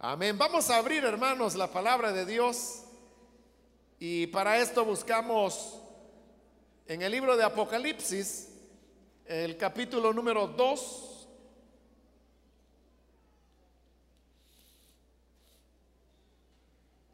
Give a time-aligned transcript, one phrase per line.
[0.00, 0.38] Amén.
[0.38, 2.84] Vamos a abrir, hermanos, la palabra de Dios.
[3.98, 5.76] Y para esto buscamos
[6.86, 8.48] en el libro de Apocalipsis,
[9.26, 11.28] el capítulo número 2.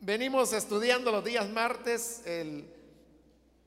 [0.01, 2.71] Venimos estudiando los días martes el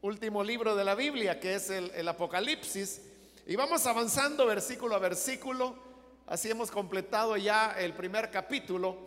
[0.04, 3.02] último libro de la Biblia, que es el, el Apocalipsis.
[3.47, 5.86] Y vamos avanzando versículo a versículo
[6.28, 8.98] Así hemos completado ya el primer capítulo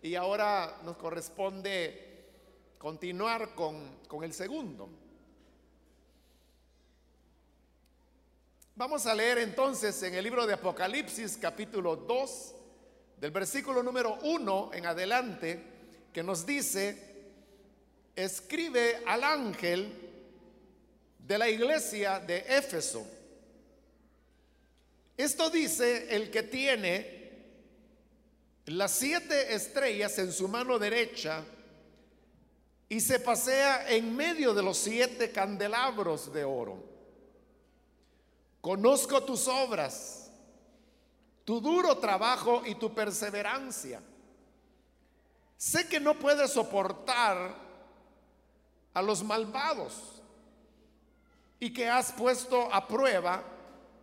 [0.00, 2.28] y ahora nos corresponde
[2.78, 4.88] continuar con, con el segundo.
[8.76, 12.54] Vamos a leer entonces en el libro de Apocalipsis capítulo 2,
[13.18, 15.64] del versículo número 1 en adelante,
[16.12, 17.32] que nos dice,
[18.14, 20.10] escribe al ángel
[21.18, 23.04] de la iglesia de Éfeso
[25.16, 27.22] esto dice el que tiene
[28.66, 31.44] las siete estrellas en su mano derecha
[32.88, 36.82] y se pasea en medio de los siete candelabros de oro.
[38.60, 40.30] Conozco tus obras,
[41.44, 44.00] tu duro trabajo y tu perseverancia.
[45.56, 47.56] Sé que no puedes soportar
[48.94, 50.22] a los malvados
[51.58, 53.42] y que has puesto a prueba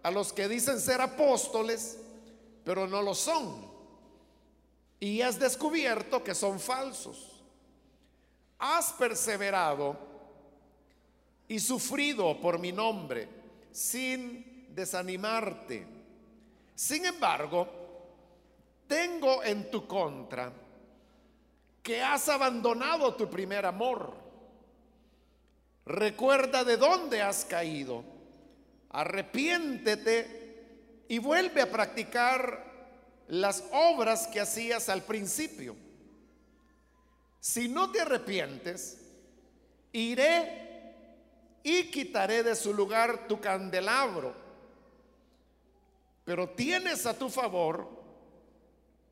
[0.04, 1.98] a los que dicen ser apóstoles,
[2.64, 3.70] pero no lo son.
[5.00, 7.42] Y has descubierto que son falsos.
[8.58, 9.98] Has perseverado
[11.48, 13.28] y sufrido por mi nombre
[13.72, 15.86] sin desanimarte.
[16.76, 17.68] Sin embargo,
[18.88, 20.52] tengo en tu contra
[21.82, 24.14] que has abandonado tu primer amor.
[25.86, 28.04] Recuerda de dónde has caído
[28.90, 32.68] arrepiéntete y vuelve a practicar
[33.28, 35.76] las obras que hacías al principio.
[37.40, 38.98] Si no te arrepientes,
[39.92, 40.94] iré
[41.64, 44.36] y quitaré de su lugar tu candelabro.
[46.26, 47.88] Pero tienes a tu favor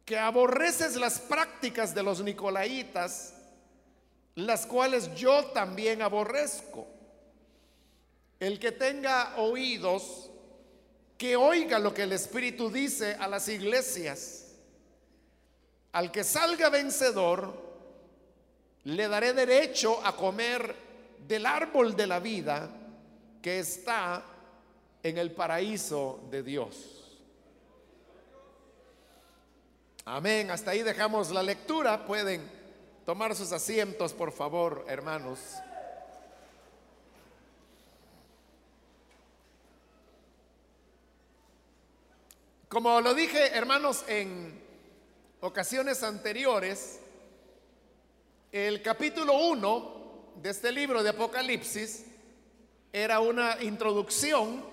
[0.06, 3.34] que aborreces las prácticas de los nicolaitas,
[4.36, 6.97] las cuales yo también aborrezco.
[8.40, 10.30] El que tenga oídos,
[11.18, 14.56] que oiga lo que el Espíritu dice a las iglesias.
[15.94, 17.68] Al que salga vencedor,
[18.84, 20.76] le daré derecho a comer
[21.28, 22.70] del árbol de la vida
[23.42, 24.24] que está
[25.02, 26.98] en el paraíso de Dios.
[30.06, 30.52] Amén.
[30.52, 32.06] Hasta ahí dejamos la lectura.
[32.06, 32.50] Pueden
[33.06, 35.40] tomar sus asientos, por favor, hermanos.
[42.70, 44.62] Como lo dije, hermanos, en
[45.40, 47.00] ocasiones anteriores,
[48.52, 52.04] el capítulo 1 de este libro de Apocalipsis
[52.92, 54.66] era una introducción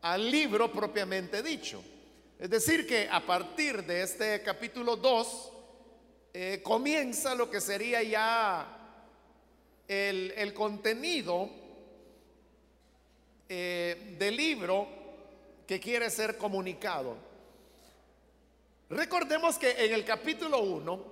[0.00, 1.80] al libro propiamente dicho.
[2.36, 5.52] Es decir, que a partir de este capítulo 2
[6.34, 9.06] eh, comienza lo que sería ya
[9.86, 11.48] el, contenido
[13.48, 15.01] eh, del libro
[15.66, 17.16] que quiere ser comunicado.
[18.90, 21.04] Recordemos que en el capítulo 1,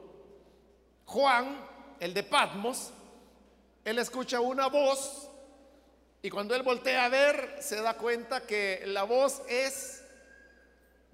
[1.06, 1.66] Juan,
[1.98, 2.90] el de Patmos,
[3.84, 5.28] él escucha una voz
[6.22, 10.02] y cuando él voltea a ver se da cuenta que la voz es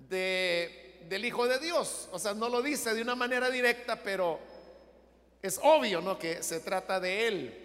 [0.09, 2.09] de, del Hijo de Dios.
[2.11, 4.41] O sea, no lo dice de una manera directa, pero
[5.43, 6.19] es obvio, ¿no?
[6.19, 7.63] Que se trata de él.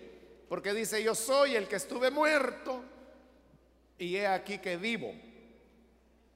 [0.48, 2.84] Porque dice, yo soy el que estuve muerto
[3.98, 5.14] y he aquí que vivo.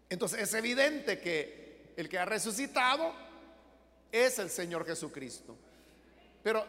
[0.10, 3.14] Entonces es evidente que el que ha resucitado
[4.12, 5.58] es el Señor Jesucristo.
[6.44, 6.66] Pero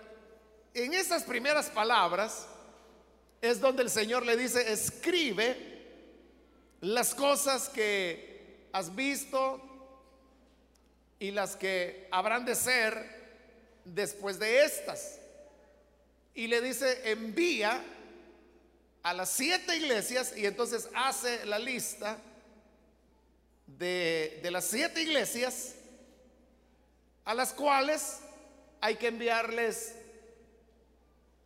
[0.75, 2.47] en esas primeras palabras
[3.41, 5.77] es donde el Señor le dice, escribe
[6.81, 9.63] las cosas que has visto
[11.19, 13.17] y las que habrán de ser
[13.85, 15.19] después de estas.
[16.35, 17.83] Y le dice, envía
[19.03, 22.19] a las siete iglesias y entonces hace la lista
[23.67, 25.75] de, las siete iglesias
[27.25, 28.21] a las cuales
[28.81, 29.95] hay que enviarles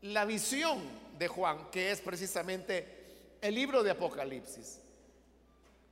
[0.03, 0.81] la visión
[1.19, 2.87] de Juan, que es precisamente
[3.41, 4.79] el libro de Apocalipsis.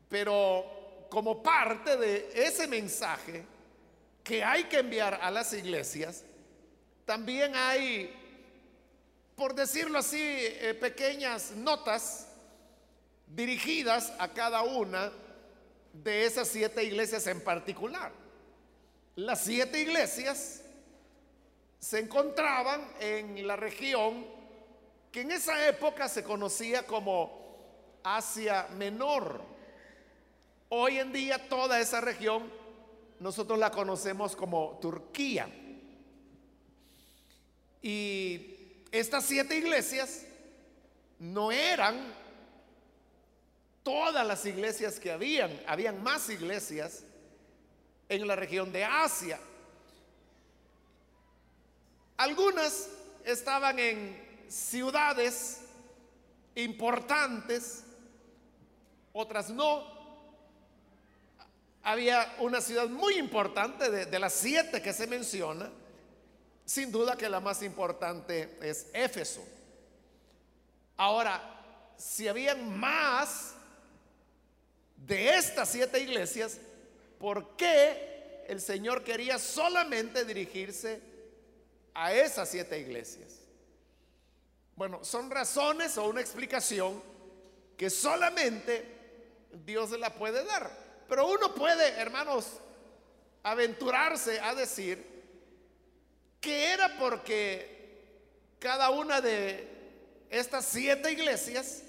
[0.08, 3.44] Pero como parte de ese mensaje
[4.22, 6.24] que hay que enviar a las iglesias,
[7.06, 8.14] también hay,
[9.34, 12.26] por decirlo así, eh, pequeñas notas
[13.26, 15.10] dirigidas a cada una
[15.92, 18.12] de esas siete iglesias en particular.
[19.16, 20.62] las siete iglesias
[21.80, 24.24] se encontraban en la región
[25.10, 29.40] que en esa época se conocía como Asia Menor.
[30.68, 32.50] Hoy en día toda esa región
[33.20, 35.48] nosotros la conocemos como Turquía.
[37.82, 40.24] Y estas siete iglesias
[41.18, 42.14] no eran
[43.88, 47.04] todas las iglesias que habían, habían más iglesias
[48.06, 49.40] en la región de Asia.
[52.18, 52.90] Algunas
[53.24, 55.62] estaban en ciudades
[56.54, 57.82] importantes,
[59.14, 59.86] otras no.
[61.82, 65.70] Había una ciudad muy importante de, de las siete que se menciona,
[66.66, 69.42] sin duda que la más importante es Éfeso.
[70.98, 73.54] Ahora, si habían más
[75.08, 76.58] de estas siete iglesias,
[77.18, 81.00] ¿por qué el Señor quería solamente dirigirse
[81.94, 83.40] a esas siete iglesias?
[84.76, 87.02] Bueno, son razones o una explicación
[87.76, 88.84] que solamente
[89.64, 90.70] Dios la puede dar.
[91.08, 92.46] Pero uno puede, hermanos,
[93.42, 95.04] aventurarse a decir
[96.38, 97.78] que era porque
[98.58, 99.66] cada una de
[100.28, 101.82] estas siete iglesias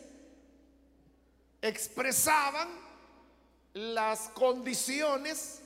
[1.61, 2.88] expresaban
[3.73, 5.61] las condiciones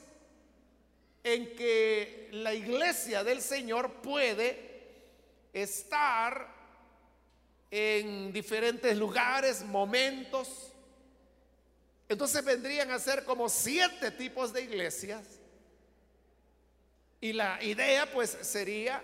[1.22, 4.74] en que la iglesia del Señor puede
[5.52, 6.52] estar
[7.70, 10.70] en diferentes lugares, momentos.
[12.08, 15.24] Entonces vendrían a ser como siete tipos de iglesias.
[17.20, 19.02] Y la idea pues sería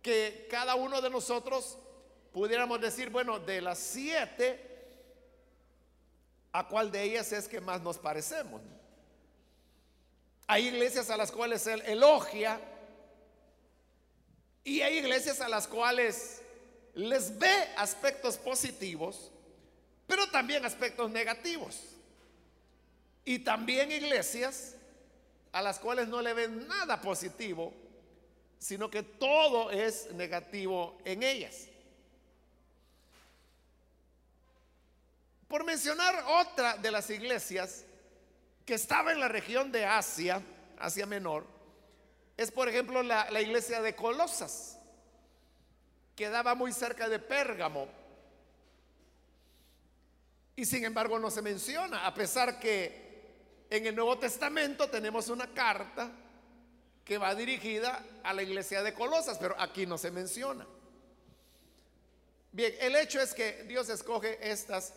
[0.00, 1.78] que cada uno de nosotros
[2.32, 4.71] pudiéramos decir, bueno, de las siete,
[6.52, 8.60] ¿A cuál de ellas es que más nos parecemos?
[10.46, 12.60] Hay iglesias a las cuales él elogia
[14.64, 16.42] y hay iglesias a las cuales
[16.94, 19.30] les ve aspectos positivos,
[20.06, 21.80] pero también aspectos negativos.
[23.24, 24.74] Y también iglesias
[25.52, 27.72] a las cuales no le ven nada positivo,
[28.58, 31.68] sino que todo es negativo en ellas.
[35.52, 37.84] Por mencionar otra de las iglesias
[38.64, 40.40] que estaba en la región de Asia,
[40.78, 41.44] Asia Menor,
[42.38, 44.78] es por ejemplo la, iglesia de Colosas,
[46.16, 47.86] que daba muy cerca de Pérgamo.
[50.56, 55.52] Y sin embargo no se menciona, a pesar que en el Nuevo Testamento tenemos una
[55.52, 56.10] carta
[57.04, 60.66] que va dirigida a la iglesia de Colosas, pero aquí no se menciona.
[62.52, 64.94] Bien, el hecho es que Dios escoge estas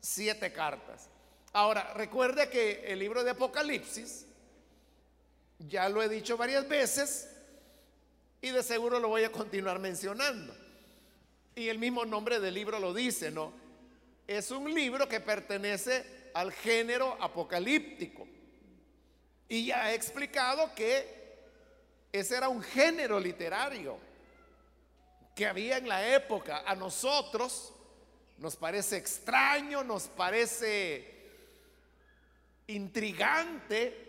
[0.00, 1.08] siete cartas.
[1.52, 4.26] Ahora, recuerde que el libro de Apocalipsis,
[5.58, 7.30] ya lo he dicho varias veces
[8.42, 10.54] y de seguro lo voy a continuar mencionando.
[11.54, 13.52] Y el mismo nombre del libro lo dice, ¿no?
[14.26, 18.28] Es un libro que pertenece al género apocalíptico.
[19.48, 21.16] Y ya he explicado que
[22.12, 23.98] ese era un género literario
[25.34, 26.62] que había en la época.
[26.66, 27.72] A nosotros
[28.38, 31.14] nos parece extraño, nos parece
[32.66, 34.04] intrigante,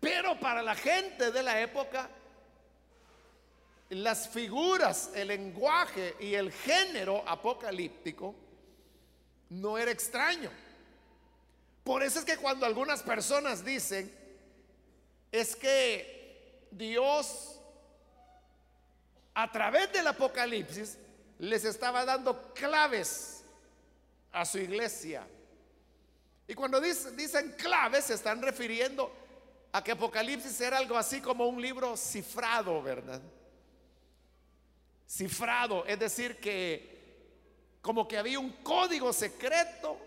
[0.00, 2.08] pero para la gente de la época,
[3.90, 8.34] las figuras, el lenguaje y el género apocalíptico
[9.50, 10.50] no era extraño.
[11.84, 14.12] Por eso es que cuando algunas personas dicen,
[15.30, 17.60] es que Dios
[19.34, 20.98] a través del Apocalipsis
[21.42, 23.42] les estaba dando claves
[24.30, 25.26] a su iglesia.
[26.46, 29.12] Y cuando dicen, claves, se están refiriendo
[29.72, 33.20] a que Apocalipsis era algo así como un libro cifrado, ¿verdad?
[35.08, 39.98] Cifrado, es decir, que como que había un código secreto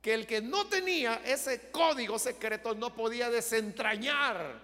[0.00, 4.62] que el que no tenía ese código secreto no podía desentrañar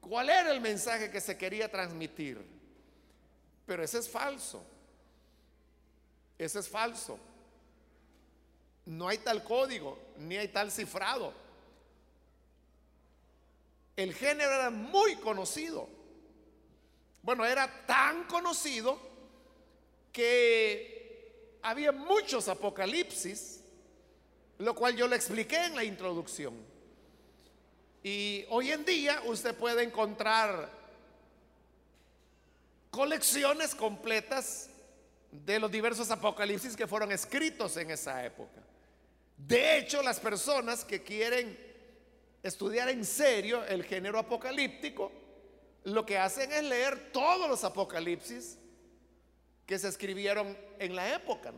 [0.00, 2.57] cuál era el mensaje que se quería transmitir.
[3.68, 4.64] Pero ese es falso.
[6.38, 7.18] Ese es falso.
[8.86, 11.34] No hay tal código, ni hay tal cifrado.
[13.94, 15.86] El género era muy conocido.
[17.22, 18.98] Bueno, era tan conocido
[20.12, 23.60] que había muchos apocalipsis,
[24.56, 26.54] lo cual yo le expliqué en la introducción.
[28.02, 30.77] Y hoy en día usted puede encontrar
[32.90, 34.68] colecciones completas
[35.30, 38.62] de los diversos apocalipsis que fueron escritos en esa época.
[39.36, 41.58] De hecho, las personas que quieren
[42.42, 45.12] estudiar en serio el género apocalíptico,
[45.84, 48.58] lo que hacen es leer todos los apocalipsis
[49.66, 51.52] que se escribieron en la época.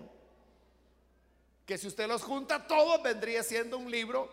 [1.65, 4.29] Que si usted los junta todos, vendría siendo un libro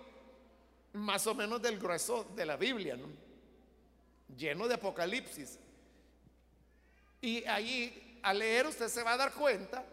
[0.93, 2.97] más o menos del grueso de la Biblia,
[4.35, 5.59] lleno de apocalipsis.
[7.21, 9.83] Y allí, al leer, usted se va a dar cuenta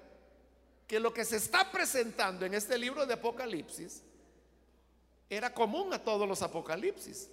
[0.87, 4.03] que lo que se está presentando en este libro de Apocalipsis
[5.31, 7.29] era común a todos los Apocalipsis.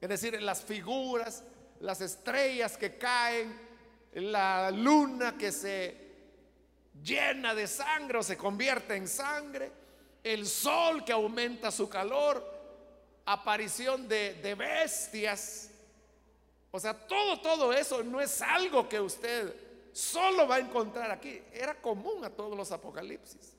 [0.00, 1.42] Es decir, las figuras,
[1.80, 3.68] las estrellas que caen,
[4.14, 6.08] la luna que se
[7.02, 9.70] llena de sangre o se convierte en sangre,
[10.24, 12.58] el sol que aumenta su calor,
[13.24, 15.70] aparición de, de bestias.
[16.70, 19.54] O sea, todo, todo eso no es algo que usted
[19.92, 21.42] solo va a encontrar aquí.
[21.52, 23.54] Era común a todos los apocalipsis.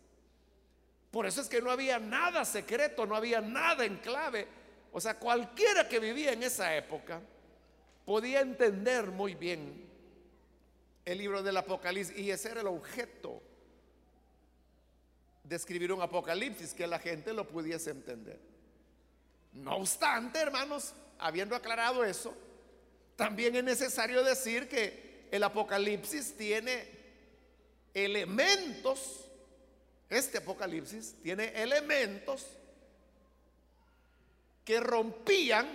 [1.11, 4.47] Por eso es que no había nada secreto, no había nada en clave.
[4.91, 7.21] O sea, cualquiera que vivía en esa época
[8.05, 9.87] podía entender muy bien
[11.05, 13.41] el libro del Apocalipsis y ese era el objeto
[15.43, 18.39] de escribir un Apocalipsis, que la gente lo pudiese entender.
[19.53, 22.35] No obstante, hermanos, habiendo aclarado eso,
[23.19, 26.87] también es necesario decir que el Apocalipsis tiene
[27.93, 29.25] elementos,
[30.09, 32.47] este Apocalipsis tiene elementos
[34.63, 35.67] que rompían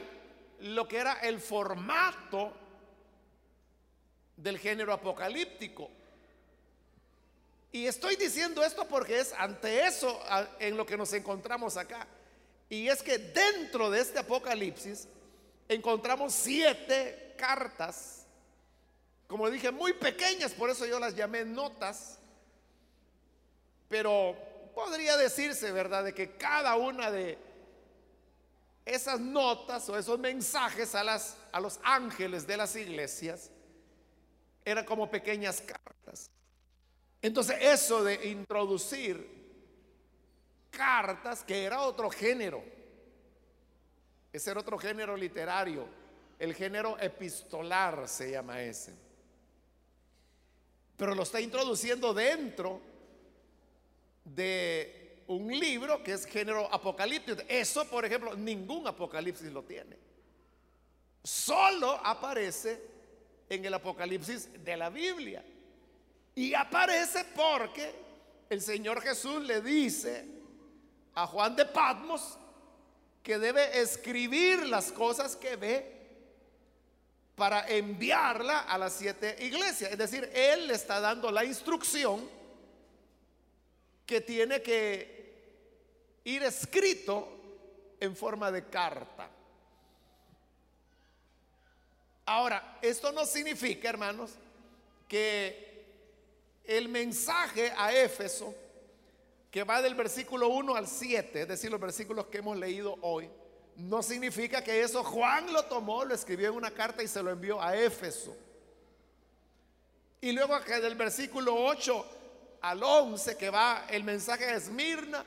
[0.61, 2.55] lo que era el formato
[4.39, 5.91] del género apocalíptico.
[7.73, 10.19] Y estoy diciendo esto porque es ante eso
[10.59, 12.09] en lo que nos encontramos acá.
[12.71, 15.09] Y es que dentro de este Apocalipsis
[15.69, 18.25] encontramos siete cartas
[19.27, 22.19] como dije, muy pequeñas, por eso yo las llamé notas,
[23.89, 24.37] pero
[24.75, 27.39] podría decirse, ¿verdad?, de que cada una de
[28.85, 33.51] esas notas o esos mensajes a, las, a los ángeles de las iglesias
[34.65, 36.31] eran como pequeñas cartas.
[37.23, 39.33] Entonces eso de introducir
[40.71, 42.63] cartas, que era otro género,
[44.33, 46.04] ese era otro género literario,
[46.45, 49.05] el género epistolar se llama ese
[50.97, 52.81] pero lo está introduciendo dentro
[54.25, 57.43] de un libro que es género apocalíptico.
[57.49, 59.97] Eso, por ejemplo, ningún apocalipsis lo tiene.
[61.23, 62.81] Solo aparece
[63.49, 65.45] en el apocalipsis de la Biblia.
[66.35, 67.93] Y aparece porque
[68.49, 70.27] el Señor Jesús le dice
[71.15, 72.39] a Juan de Patmos
[73.23, 75.94] que debe escribir las cosas que ve
[77.37, 79.91] para enviarla a las siete iglesias.
[79.91, 82.29] Es decir, Él le está dando la instrucción
[84.07, 85.15] que tiene que
[86.25, 87.29] ir escrito
[88.01, 89.29] en forma de carta.
[92.27, 94.33] Ahora, esto no significa, hermanos,
[95.09, 95.85] que
[96.65, 98.55] el mensaje a Éfeso,
[99.51, 103.29] que va del versículo 1 al 7, es decir, los versículos que hemos leído hoy,
[103.77, 107.31] no significa que eso Juan lo tomó, lo escribió en una carta y se lo
[107.31, 108.37] envió a Éfeso.
[110.21, 112.07] Y luego que del versículo 8
[112.63, 115.25] al 11 que va el mensaje de Esmirna,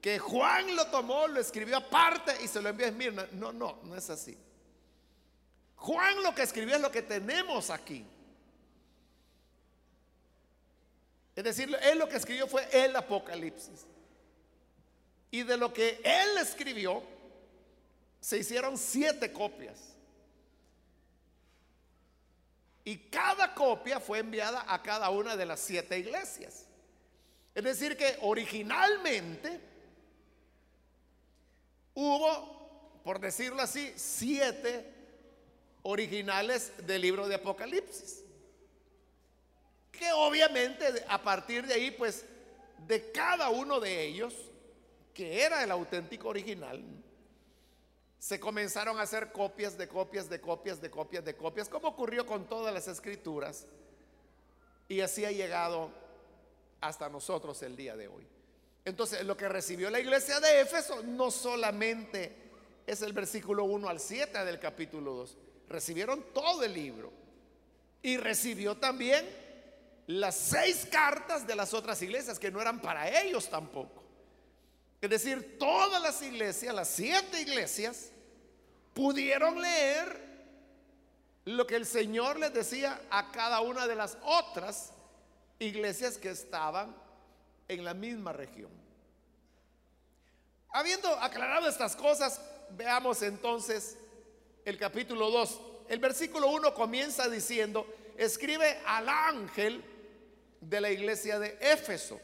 [0.00, 3.26] que Juan lo tomó, lo escribió aparte y se lo envió a Esmirna.
[3.32, 4.36] No, no, no es así.
[5.76, 8.06] Juan lo que escribió es lo que tenemos aquí.
[11.34, 13.86] Es decir, él lo que escribió fue el Apocalipsis.
[15.30, 17.02] Y de lo que él escribió,
[18.22, 19.76] se hicieron siete copias.
[22.84, 26.66] Y cada copia fue enviada a cada una de las siete iglesias.
[27.52, 29.60] Es decir, que originalmente
[31.94, 34.88] hubo, por decirlo así, siete
[35.82, 38.22] originales del libro de Apocalipsis.
[39.90, 42.24] Que obviamente a partir de ahí, pues,
[42.86, 44.32] de cada uno de ellos,
[45.12, 46.82] que era el auténtico original,
[48.22, 52.24] se comenzaron a hacer copias de copias de copias de copias de copias, como ocurrió
[52.24, 53.66] con todas las escrituras,
[54.88, 55.90] y así ha llegado
[56.80, 58.24] hasta nosotros el día de hoy.
[58.84, 62.32] Entonces, lo que recibió la iglesia de Éfeso no solamente
[62.86, 65.36] es el versículo 1 al 7 del capítulo 2,
[65.68, 67.12] recibieron todo el libro
[68.02, 69.28] y recibió también
[70.06, 74.00] las seis cartas de las otras iglesias que no eran para ellos tampoco.
[75.00, 78.11] Es decir, todas las iglesias, las siete iglesias,
[78.94, 80.32] pudieron leer
[81.44, 84.92] lo que el Señor les decía a cada una de las otras
[85.58, 86.94] iglesias que estaban
[87.68, 88.70] en la misma región.
[90.70, 93.96] Habiendo aclarado estas cosas, veamos entonces
[94.64, 95.60] el capítulo 2.
[95.88, 99.84] El versículo 1 comienza diciendo, escribe al ángel
[100.60, 102.20] de la iglesia de Éfeso.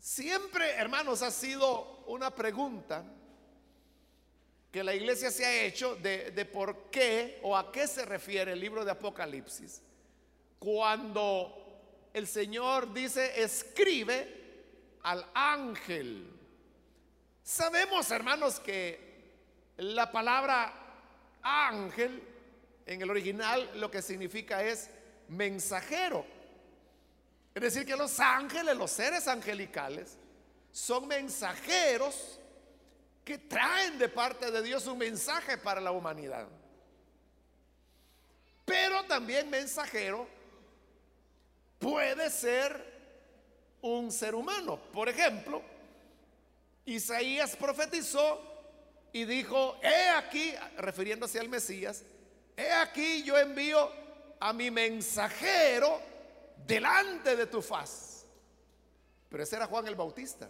[0.00, 3.04] Siempre, hermanos, ha sido una pregunta
[4.70, 8.52] que la iglesia se ha hecho de, de, por qué o a qué se refiere
[8.52, 9.82] el libro de Apocalipsis
[10.58, 14.38] cuando el Señor dice, escribe
[15.02, 16.28] al ángel.
[17.42, 19.08] Sabemos, hermanos, que
[19.78, 20.74] la palabra
[21.42, 22.22] ángel
[22.84, 24.90] en el original lo que significa es
[25.28, 26.24] mensajero.
[27.54, 30.16] Es decir, que los ángeles, los seres angelicales,
[30.72, 32.38] son mensajeros
[33.28, 36.48] que traen de parte de Dios un mensaje para la humanidad.
[38.64, 40.26] Pero también mensajero
[41.78, 42.82] puede ser
[43.82, 44.78] un ser humano.
[44.94, 45.60] Por ejemplo,
[46.86, 48.40] Isaías profetizó
[49.12, 52.04] y dijo, he aquí, refiriéndose al Mesías,
[52.56, 53.92] he aquí yo envío
[54.40, 56.00] a mi mensajero
[56.66, 58.24] delante de tu faz.
[59.28, 60.48] Pero ese era Juan el Bautista.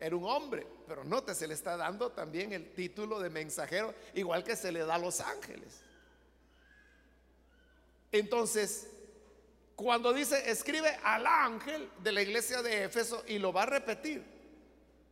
[0.00, 4.44] Era un hombre, pero note, se le está dando también el título de mensajero, igual
[4.44, 5.80] que se le da a los ángeles.
[8.10, 8.88] Entonces,
[9.74, 14.22] cuando dice, escribe al ángel de la iglesia de Éfeso y lo va a repetir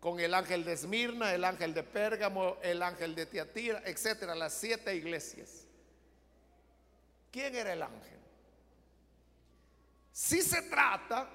[0.00, 4.54] con el ángel de Esmirna, el ángel de Pérgamo, el ángel de Tiatira, etcétera, las
[4.54, 5.66] siete iglesias.
[7.30, 8.18] ¿Quién era el ángel?
[10.12, 11.28] Si se trata,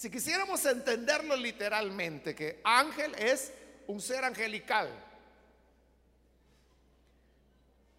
[0.00, 3.52] si quisiéramos entenderlo literalmente, que ángel es
[3.86, 4.88] un ser angelical.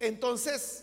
[0.00, 0.82] Entonces,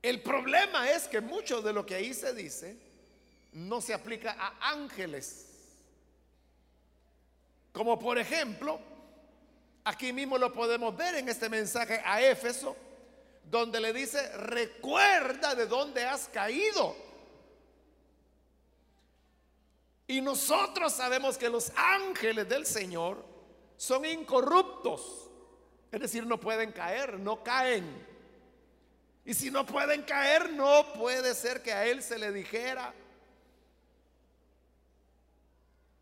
[0.00, 2.76] el problema es que mucho de lo que ahí se dice
[3.54, 5.48] no se aplica a ángeles.
[7.72, 8.78] Como por ejemplo,
[9.82, 12.76] aquí mismo lo podemos ver en este mensaje a Éfeso,
[13.50, 17.11] donde le dice, recuerda de dónde has caído.
[20.12, 23.24] Y nosotros sabemos que los ángeles del Señor
[23.78, 25.30] son incorruptos,
[25.90, 28.06] es decir, no pueden caer, no caen.
[29.24, 32.92] Y si no pueden caer, no puede ser que a él se le dijera,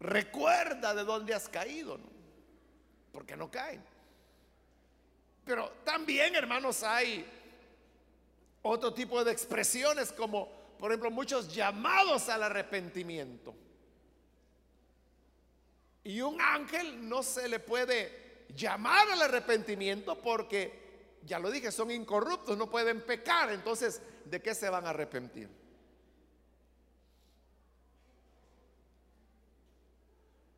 [0.00, 1.96] recuerda de dónde has caído,
[3.12, 3.80] porque no caen.
[5.44, 7.24] Pero también, hermanos, hay
[8.62, 10.48] otro tipo de expresiones como,
[10.80, 13.54] por ejemplo, muchos llamados al arrepentimiento.
[16.10, 21.92] Y un ángel no se le puede llamar al arrepentimiento porque ya lo dije, son
[21.92, 23.52] incorruptos, no pueden pecar.
[23.52, 25.48] Entonces, ¿de qué se van a arrepentir?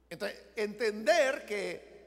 [0.09, 2.07] Entonces, entender que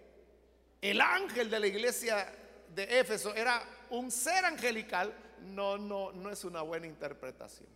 [0.81, 2.33] el ángel de la iglesia
[2.73, 7.69] de Éfeso era un ser angelical, no, no, no es una buena interpretación.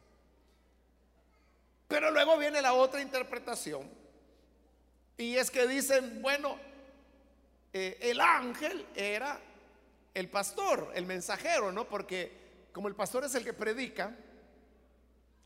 [1.87, 4.08] Pero luego viene la otra interpretación.
[5.19, 6.57] Y es que dicen, bueno,
[7.73, 9.37] eh, el ángel era
[10.13, 11.89] el pastor, el mensajero, ¿no?
[11.89, 12.31] Porque
[12.71, 14.15] como el pastor es el que predica,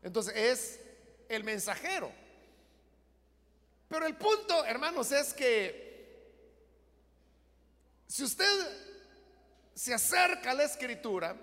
[0.00, 0.80] entonces es
[1.28, 2.12] el mensajero.
[3.88, 6.22] Pero el punto, hermanos, es que
[8.06, 8.46] si usted
[9.74, 11.34] se acerca a la escritura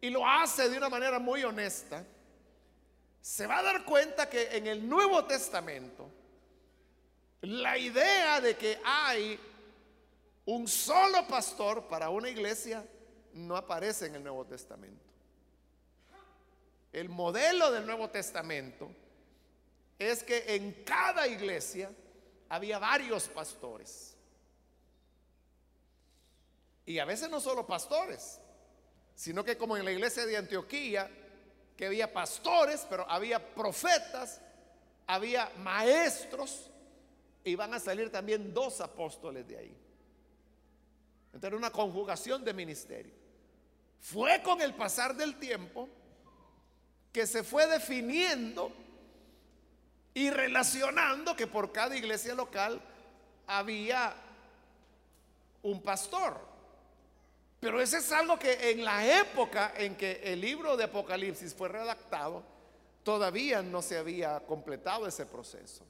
[0.00, 2.06] y lo hace de una manera muy honesta,
[3.20, 6.23] se va a dar cuenta que en el Nuevo Testamento
[7.46, 9.38] la idea de que hay
[10.46, 12.84] un solo pastor para una iglesia
[13.32, 15.04] no aparece en el Nuevo Testamento.
[16.92, 18.90] El modelo del Nuevo Testamento
[19.98, 21.90] es que en cada iglesia
[22.48, 24.14] había varios pastores.
[26.86, 28.38] Y a veces no solo pastores,
[29.14, 31.10] sino que como en la iglesia de Antioquía,
[31.76, 34.40] que había pastores, pero había profetas,
[35.06, 36.70] había maestros,
[37.44, 39.76] y van a salir también dos apóstoles de ahí.
[41.32, 43.12] Entonces una conjugación de ministerio.
[44.00, 45.88] Fue con el pasar del tiempo
[47.12, 48.72] que se fue definiendo
[50.14, 52.80] y relacionando que por cada iglesia local
[53.46, 54.14] había
[55.62, 56.38] un pastor.
[57.60, 61.68] Pero eso es algo que en la época en que el libro de Apocalipsis fue
[61.68, 62.42] redactado,
[63.02, 65.84] todavía no se había completado ese proceso.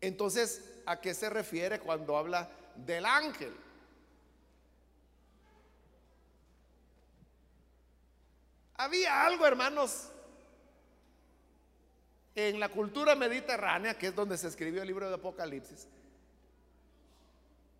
[0.00, 3.54] Entonces, ¿a qué se refiere cuando habla del ángel?
[8.74, 10.10] Había algo, hermanos,
[12.34, 15.88] en la cultura mediterránea, que es donde se escribió el libro de Apocalipsis,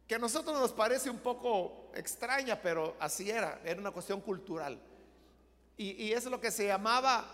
[0.08, 4.80] que a nosotros nos parece un poco extraña, pero así era, era una cuestión cultural.
[5.78, 7.26] Y, es lo que se llamaba,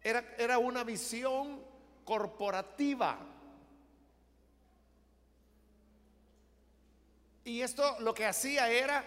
[0.00, 1.60] era, era una visión
[2.04, 3.18] corporativa.
[7.44, 9.04] Y esto lo que hacía era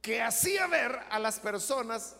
[0.00, 2.14] que hacía ver a las personas,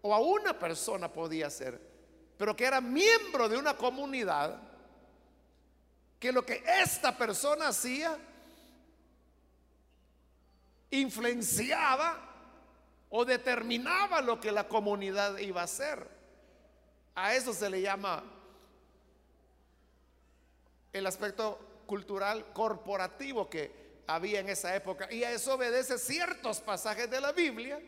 [0.00, 1.80] o a una persona podía ser,
[2.38, 4.60] pero que era miembro de una comunidad,
[6.20, 8.16] que lo que esta persona hacía
[10.90, 12.31] influenciaba
[13.14, 16.08] o determinaba lo que la comunidad iba a hacer.
[17.14, 18.24] A eso se le llama
[20.94, 25.12] el aspecto cultural corporativo que había en esa época.
[25.12, 27.78] Y a eso obedece ciertos pasajes de la Biblia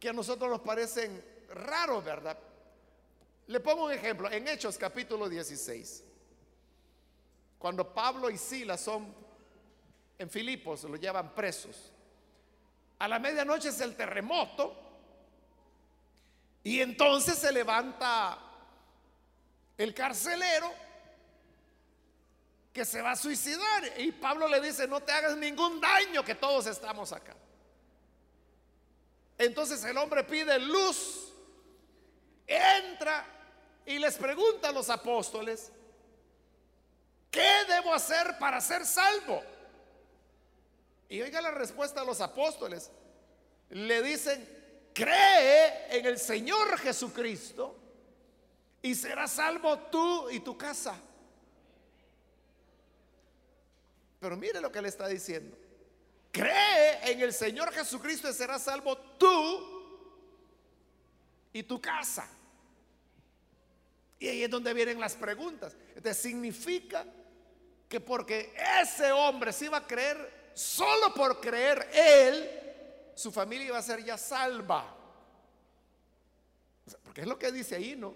[0.00, 2.38] que a nosotros nos parecen raros, ¿verdad?
[3.48, 6.04] Le pongo un ejemplo, en Hechos capítulo 16,
[7.58, 9.14] cuando Pablo y Silas son
[10.18, 11.92] en Filipos, los llevan presos.
[12.98, 14.76] A la medianoche es el terremoto
[16.64, 18.38] y entonces se levanta
[19.76, 20.72] el carcelero
[22.72, 23.98] que se va a suicidar.
[23.98, 27.34] Y Pablo le dice, no te hagas ningún daño, que todos estamos acá.
[29.38, 31.32] Entonces el hombre pide luz,
[32.46, 33.24] entra
[33.86, 35.70] y les pregunta a los apóstoles,
[37.30, 39.42] ¿qué debo hacer para ser salvo?
[41.08, 42.90] Y oiga la respuesta a los apóstoles.
[43.70, 44.46] Le dicen,
[44.94, 47.76] cree en el Señor Jesucristo
[48.82, 50.98] y serás salvo tú y tu casa.
[54.20, 55.56] Pero mire lo que le está diciendo.
[56.32, 59.78] Cree en el Señor Jesucristo y serás salvo tú
[61.52, 62.28] y tu casa.
[64.18, 65.76] Y ahí es donde vienen las preguntas.
[65.94, 67.04] Entonces significa
[67.88, 72.50] que porque ese hombre se iba a creer, solo por creer él,
[73.14, 74.92] su familia iba a ser ya salva.
[77.04, 78.12] Porque es lo que dice ahí, ¿no?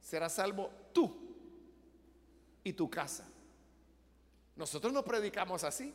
[0.00, 1.12] Será salvo tú
[2.62, 3.26] y tu casa.
[4.54, 5.92] Nosotros no predicamos así.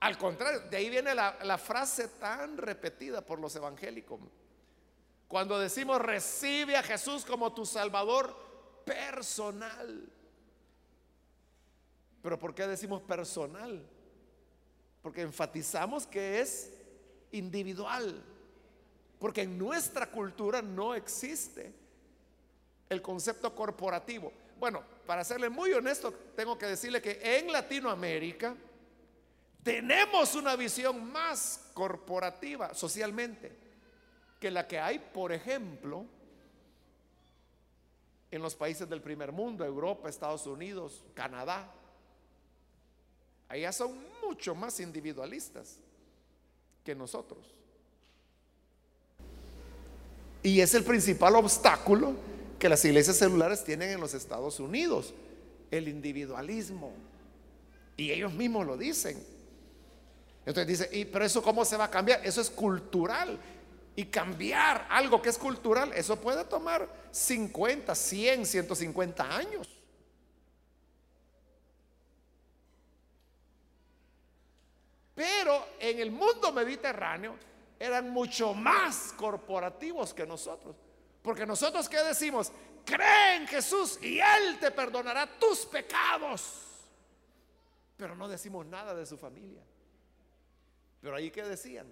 [0.00, 4.18] Al contrario, de ahí viene la, frase tan repetida por los evangélicos.
[5.28, 10.12] Cuando decimos recibe a Jesús como tu Salvador personal.
[12.22, 13.84] Pero ¿por qué decimos personal?
[15.02, 16.72] Porque enfatizamos que es
[17.32, 18.22] individual.
[19.18, 21.72] Porque en nuestra cultura no existe
[22.88, 24.32] el concepto corporativo.
[24.58, 28.54] Bueno, para serle muy honesto, tengo que decirle que en Latinoamérica
[29.62, 33.56] tenemos una visión más corporativa socialmente
[34.38, 36.04] que la que hay, por ejemplo,
[38.30, 41.72] en los países del primer mundo, Europa, Estados Unidos, Canadá.
[43.52, 45.76] Allá son mucho más individualistas
[46.82, 47.52] que nosotros.
[50.42, 52.14] Y es el principal obstáculo
[52.58, 55.12] que las iglesias celulares tienen en los Estados Unidos,
[55.70, 56.94] el individualismo.
[57.98, 59.22] Y ellos mismos lo dicen.
[60.46, 62.26] Entonces dice, ¿y pero eso cómo se va a cambiar?
[62.26, 63.38] Eso es cultural.
[63.94, 69.81] Y cambiar algo que es cultural, eso puede tomar 50, 100, 150 años.
[75.14, 77.36] Pero en el mundo mediterráneo
[77.78, 80.76] eran mucho más corporativos que nosotros.
[81.20, 82.50] Porque nosotros qué decimos?
[82.84, 86.62] Cree en Jesús y Él te perdonará tus pecados.
[87.96, 89.62] Pero no decimos nada de su familia.
[91.00, 91.86] Pero ahí que decían,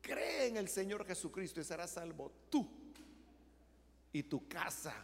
[0.00, 2.68] cree en el Señor Jesucristo y serás salvo tú
[4.12, 4.94] y tu casa.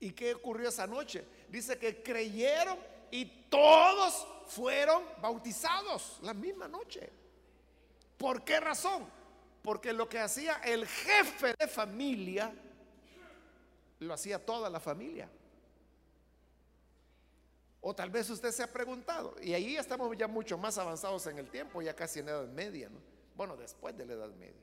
[0.00, 1.24] ¿Y qué ocurrió esa noche?
[1.48, 2.78] Dice que creyeron
[3.10, 7.10] y todos fueron bautizados la misma noche.
[8.16, 9.06] ¿Por qué razón?
[9.62, 12.54] Porque lo que hacía el jefe de familia,
[14.00, 15.28] lo hacía toda la familia.
[17.80, 21.38] O tal vez usted se ha preguntado, y ahí estamos ya mucho más avanzados en
[21.38, 22.98] el tiempo, ya casi en la Edad Media, ¿no?
[23.36, 24.62] Bueno, después de la Edad Media.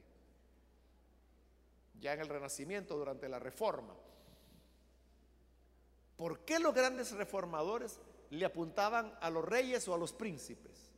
[2.00, 3.94] Ya en el Renacimiento, durante la Reforma.
[6.18, 8.00] ¿Por qué los grandes reformadores
[8.32, 10.90] le apuntaban a los reyes o a los príncipes?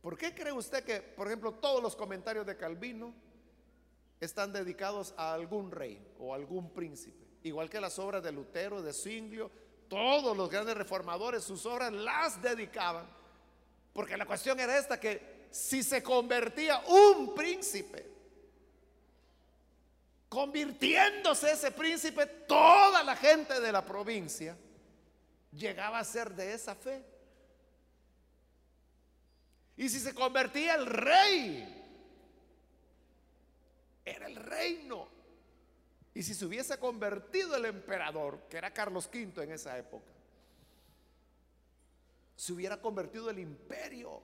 [0.00, 3.14] ¿Por qué cree usted que, por ejemplo, todos los comentarios de Calvino
[4.20, 7.24] están dedicados a algún rey o algún príncipe?
[7.42, 9.50] Igual que las obras de Lutero, de Zwinglio,
[9.88, 13.06] todos los grandes reformadores sus obras las dedicaban.
[13.94, 18.06] Porque la cuestión era esta, que si se convertía un príncipe,
[20.28, 24.54] convirtiéndose ese príncipe, toda la gente de la provincia
[25.56, 27.04] llegaba a ser de esa fe.
[29.76, 31.82] Y si se convertía el rey,
[34.04, 35.08] era el reino.
[36.12, 40.12] Y si se hubiese convertido el emperador, que era Carlos V en esa época,
[42.36, 44.22] se hubiera convertido el imperio.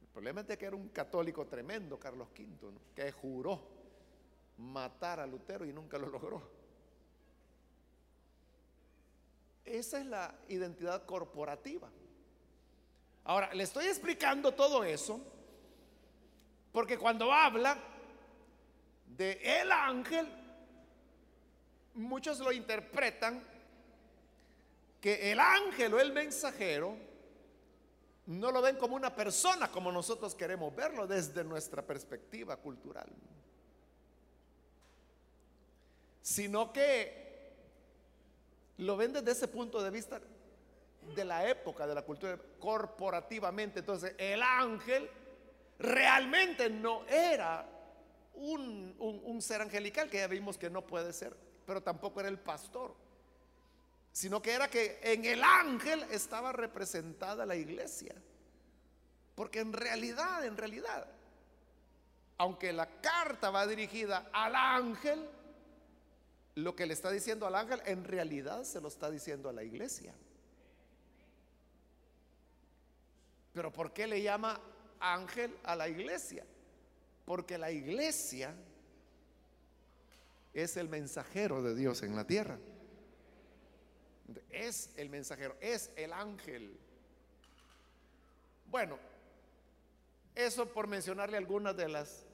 [0.00, 3.80] El problema es que era un católico tremendo, Carlos V, que juró
[4.58, 6.59] matar a Lutero y nunca lo logró.
[9.64, 11.88] Esa es la identidad corporativa.
[13.24, 15.20] Ahora, le estoy explicando todo eso
[16.72, 17.76] porque cuando habla
[19.16, 20.26] de el ángel,
[21.94, 23.42] muchos lo interpretan
[25.00, 26.96] que el ángel o el mensajero
[28.26, 33.08] no lo ven como una persona como nosotros queremos verlo desde nuestra perspectiva cultural,
[36.22, 37.29] sino que
[38.80, 40.20] lo ven desde ese punto de vista
[41.14, 43.80] de la época, de la cultura, corporativamente.
[43.80, 45.08] Entonces, el ángel
[45.78, 47.66] realmente no era
[48.34, 52.94] un, ser angelical, que ya vimos que no puede ser, pero tampoco era el pastor,
[54.12, 58.14] sino que era que en el ángel estaba representada la iglesia.
[59.34, 61.06] Porque en realidad, en realidad,
[62.38, 65.28] aunque la carta va dirigida al ángel,
[66.54, 69.62] lo que le está diciendo al ángel en realidad se lo está diciendo a la
[69.62, 70.14] iglesia.
[73.52, 74.60] Pero ¿por qué le llama
[75.00, 76.44] ángel a la iglesia?
[77.24, 78.54] Porque la iglesia
[80.52, 82.58] es el mensajero de Dios en la tierra.
[84.50, 86.78] Es el mensajero, es el ángel.
[88.66, 88.98] Bueno,
[90.34, 92.24] eso por mencionarle algunas de las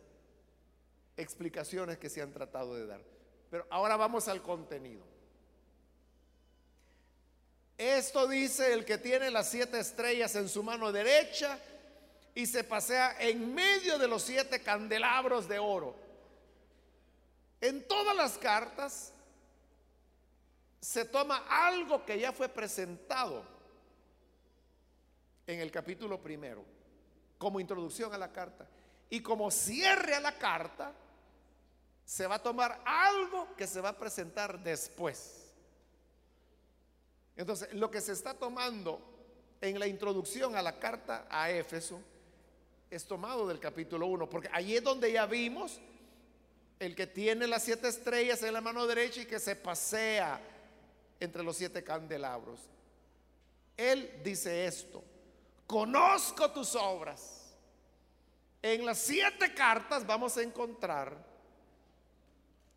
[1.16, 3.15] explicaciones que se han tratado de dar.
[3.50, 5.04] Pero ahora vamos al contenido.
[7.78, 11.59] Esto dice el que tiene las siete estrellas en su mano derecha
[12.35, 15.94] y se pasea en medio de los siete candelabros de oro.
[17.61, 19.12] En todas las cartas
[20.80, 23.44] se toma algo que ya fue presentado
[25.46, 26.64] en el capítulo primero,
[27.38, 28.66] como introducción a la carta.
[29.09, 30.92] Y como cierre a la carta,
[32.07, 35.42] se va a tomar algo que se va a presentar después.
[37.37, 39.01] Entonces, lo que se está tomando
[39.61, 42.01] en la introducción a la carta a Éfeso
[42.88, 45.81] es tomado del capítulo 1, porque allí es donde ya vimos
[46.79, 50.40] el que tiene las siete estrellas en la mano derecha y que se pasea
[51.19, 52.61] entre los siete candelabros.
[53.77, 55.03] Él dice esto,
[55.66, 57.53] conozco tus obras.
[58.62, 61.36] En las siete cartas vamos a encontrar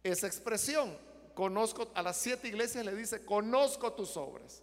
[0.04, 0.98] esa expresión.
[1.34, 4.62] Conozco a las siete iglesias, le dice, conozco tus obras.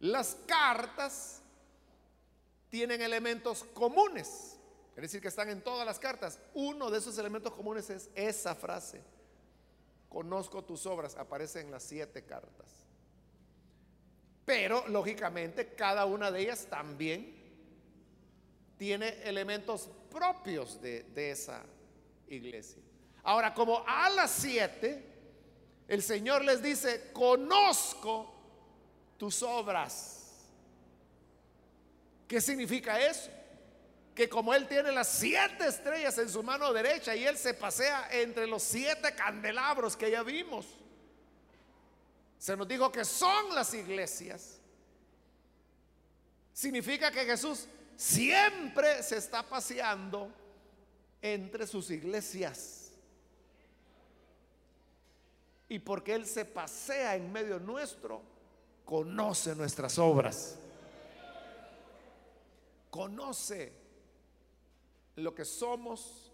[0.00, 1.40] Las cartas
[2.68, 4.58] tienen elementos comunes,
[4.96, 6.40] es decir, que están en todas las cartas.
[6.54, 9.00] Uno de esos elementos comunes es esa frase,
[10.08, 12.84] conozco tus obras, aparece en las siete cartas.
[14.44, 17.34] Pero, lógicamente, cada una de ellas también
[18.76, 21.64] tiene elementos propios de, de esa
[22.28, 22.83] iglesia.
[23.24, 25.02] Ahora, como a las siete,
[25.88, 28.32] el Señor les dice, conozco
[29.16, 30.20] tus obras.
[32.28, 33.30] ¿Qué significa eso?
[34.14, 38.08] Que como Él tiene las siete estrellas en su mano derecha y Él se pasea
[38.12, 40.66] entre los siete candelabros que ya vimos,
[42.38, 44.58] se nos dijo que son las iglesias.
[46.52, 50.30] Significa que Jesús siempre se está paseando
[51.22, 52.83] entre sus iglesias.
[55.74, 58.22] Y porque Él se pasea en medio nuestro,
[58.84, 60.56] conoce nuestras obras.
[62.90, 63.72] Conoce
[65.16, 66.30] lo que somos,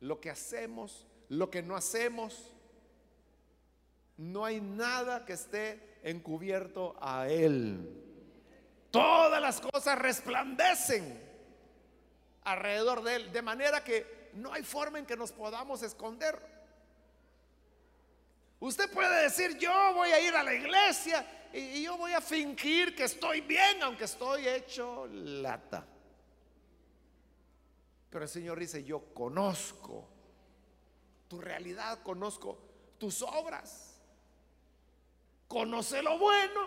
[0.00, 2.54] lo que hacemos, lo que no hacemos.
[4.16, 7.86] No hay nada que esté encubierto a Él.
[8.90, 11.22] Todas las cosas resplandecen
[12.44, 16.59] alrededor de Él, de manera que no hay forma en que nos podamos esconder.
[18.60, 22.94] Usted puede decir, yo voy a ir a la iglesia y yo voy a fingir
[22.94, 25.86] que estoy bien, aunque estoy hecho lata.
[28.10, 30.08] Pero el Señor dice, yo conozco
[31.26, 32.58] tu realidad, conozco
[32.98, 33.98] tus obras.
[35.48, 36.60] Conoce lo bueno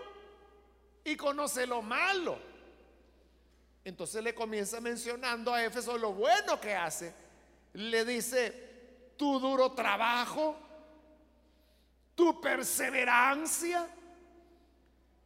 [1.03, 2.39] y conoce lo malo.
[3.85, 7.13] Entonces le comienza mencionando a Éfeso lo bueno que hace.
[7.73, 10.55] Le dice, tu duro trabajo,
[12.23, 13.85] tu perseverancia,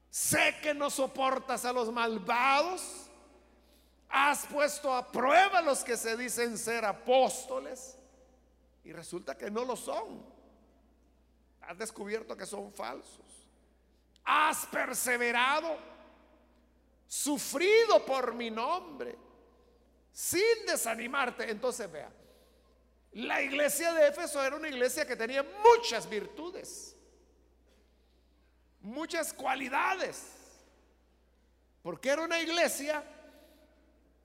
[0.10, 3.08] sé que no soportas a los malvados,
[4.10, 8.00] has puesto a prueba a los que se dicen ser apóstoles
[8.84, 10.26] y resulta que no lo son.
[11.62, 13.48] Has descubierto que son falsos.
[14.24, 15.78] Has perseverado,
[17.06, 19.16] sufrido por mi nombre,
[20.12, 21.48] sin desanimarte.
[21.52, 22.10] Entonces vea,
[23.18, 26.96] la iglesia de Éfeso era una iglesia que tenía muchas virtudes,
[28.80, 30.22] muchas cualidades,
[31.82, 33.04] porque era una iglesia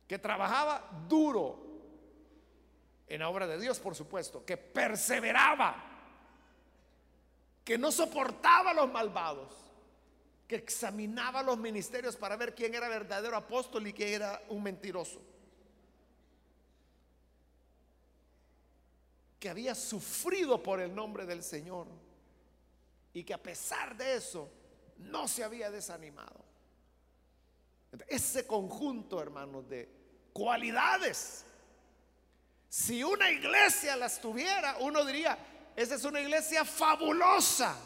[0.06, 1.58] que trabajaba duro
[3.06, 5.74] en la obra de Dios, por supuesto, que perseveraba,
[7.64, 9.54] que no soportaba a los malvados,
[10.46, 15.31] que examinaba los ministerios para ver quién era verdadero apóstol y quién era un mentiroso.
[19.42, 21.88] Que había sufrido por el nombre del Señor
[23.12, 24.48] y que a pesar de eso
[24.98, 26.44] no se había desanimado.
[28.06, 29.88] Ese conjunto, hermanos, de
[30.32, 31.44] cualidades.
[32.68, 35.36] Si una iglesia las tuviera, uno diría,
[35.74, 37.76] esa es una iglesia fabulosa.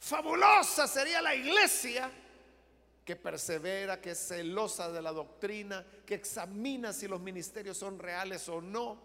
[0.00, 2.10] Fabulosa sería la iglesia
[3.06, 8.48] que persevera, que es celosa de la doctrina, que examina si los ministerios son reales
[8.48, 9.00] o no,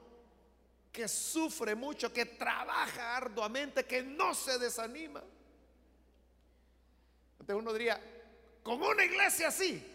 [0.91, 5.23] que sufre mucho, que trabaja arduamente, que no se desanima.
[7.33, 8.01] Entonces uno diría,
[8.63, 9.85] con una iglesia así,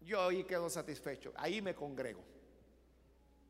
[0.00, 2.22] yo ahí quedo satisfecho, ahí me congrego,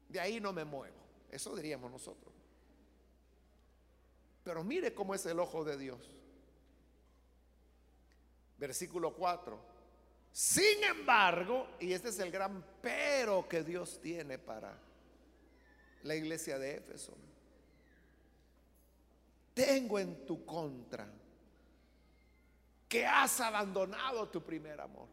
[0.09, 0.97] de ahí no me muevo,
[1.31, 2.33] eso diríamos nosotros.
[4.43, 6.18] Pero mire cómo es el ojo de Dios.
[8.59, 9.59] Versículo 4.
[10.33, 14.77] Sin embargo, y este es el gran pero que Dios tiene para
[16.03, 17.17] la iglesia de Éfeso,
[19.55, 21.09] tengo en tu contra
[22.89, 25.09] que has abandonado tu primer amor.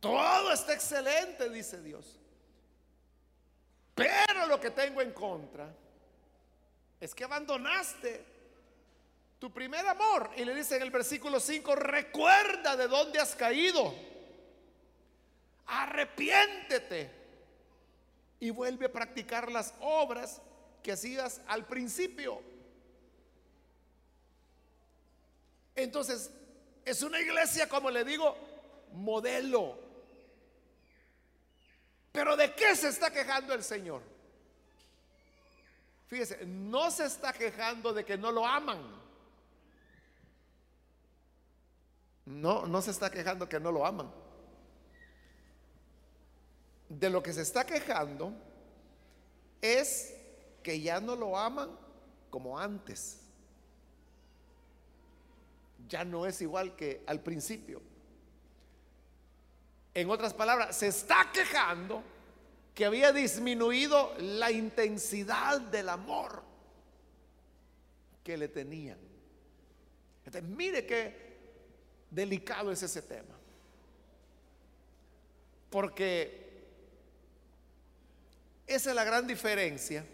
[0.00, 2.18] Todo está excelente, dice Dios.
[3.94, 5.74] Pero lo que tengo en contra
[7.00, 8.37] es que abandonaste
[9.38, 10.30] tu primer amor.
[10.36, 13.94] Y le dice en el versículo 5, recuerda de dónde has caído.
[15.66, 17.10] Arrepiéntete
[18.40, 20.40] y vuelve a practicar las obras
[20.82, 22.40] que hacías al principio.
[25.74, 26.30] Entonces,
[26.84, 28.36] es una iglesia, como le digo,
[28.92, 29.78] modelo.
[32.10, 34.02] Pero ¿de qué se está quejando el Señor?
[36.08, 39.07] Fíjese, no se está quejando de que no lo aman.
[42.28, 44.10] No, no se está quejando que no lo aman.
[46.90, 48.34] De lo que se está quejando
[49.62, 50.14] es
[50.62, 51.70] que ya no lo aman
[52.28, 53.20] como antes.
[55.88, 57.80] Ya no es igual que al principio.
[59.94, 62.02] En otras palabras, se está quejando
[62.74, 66.42] que había disminuido la intensidad del amor
[68.22, 68.98] que le tenían.
[70.26, 71.27] Entonces, mire qué
[72.10, 73.34] delicado es ese tema.
[75.70, 76.48] Porque
[78.66, 80.04] esa es la gran diferencia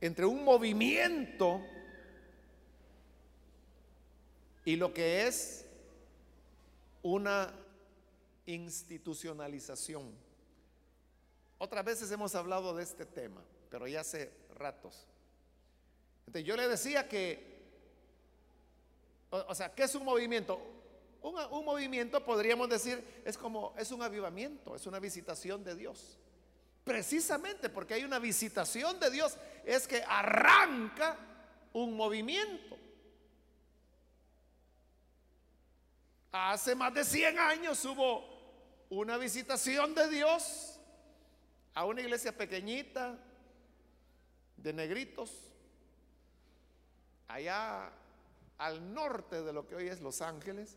[0.00, 1.60] entre un movimiento
[4.64, 5.66] y lo que es
[7.02, 7.52] una
[8.46, 10.12] institucionalización.
[11.58, 15.06] Otras veces hemos hablado de este tema, pero ya hace ratos.
[16.26, 17.49] Entonces yo le decía que,
[19.30, 20.60] o, sea, ¿qué es un movimiento?
[21.22, 26.18] Un, movimiento podríamos decir es como, es un avivamiento, es una visitación de Dios.
[26.82, 31.16] Precisamente porque hay una visitación de Dios, es que arranca
[31.72, 32.76] un movimiento.
[36.32, 38.24] Hace más de 100 años hubo
[38.88, 40.80] una visitación de Dios
[41.74, 43.16] a una iglesia pequeñita
[44.56, 45.30] de negritos,
[47.28, 47.92] allá
[48.60, 50.76] al norte de lo que hoy es Los Ángeles,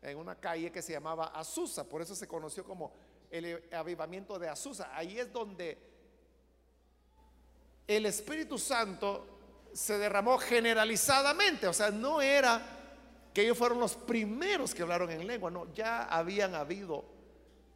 [0.00, 2.92] en una calle que se llamaba Azusa, por eso se conoció como
[3.30, 4.96] el avivamiento de Azusa.
[4.96, 5.76] Ahí es donde
[7.86, 9.26] el Espíritu Santo
[9.72, 12.62] se derramó generalizadamente, o sea, no era
[13.32, 17.04] que ellos fueron los primeros que hablaron en lengua, no, ya habían habido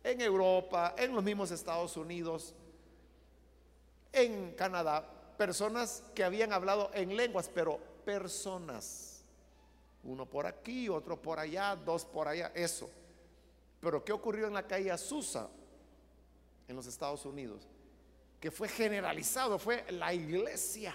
[0.04, 2.54] en Europa, en los mismos Estados Unidos,
[4.12, 5.04] en Canadá,
[5.36, 9.22] personas que habían hablado en lenguas, pero personas.
[10.02, 12.88] Uno por aquí, otro por allá, dos por allá, eso.
[13.82, 15.50] Pero ¿qué ocurrió en la calle Azusa,
[16.66, 17.68] en los Estados Unidos?
[18.40, 20.94] Que fue generalizado, fue la iglesia.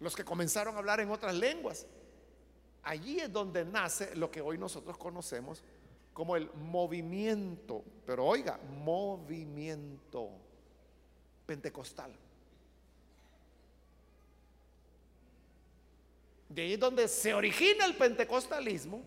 [0.00, 1.86] Los que comenzaron a hablar en otras lenguas.
[2.82, 5.62] Allí es donde nace lo que hoy nosotros conocemos
[6.12, 10.30] como el movimiento, pero oiga, movimiento
[11.46, 12.12] pentecostal.
[16.50, 19.02] De ahí donde se origina el pentecostalismo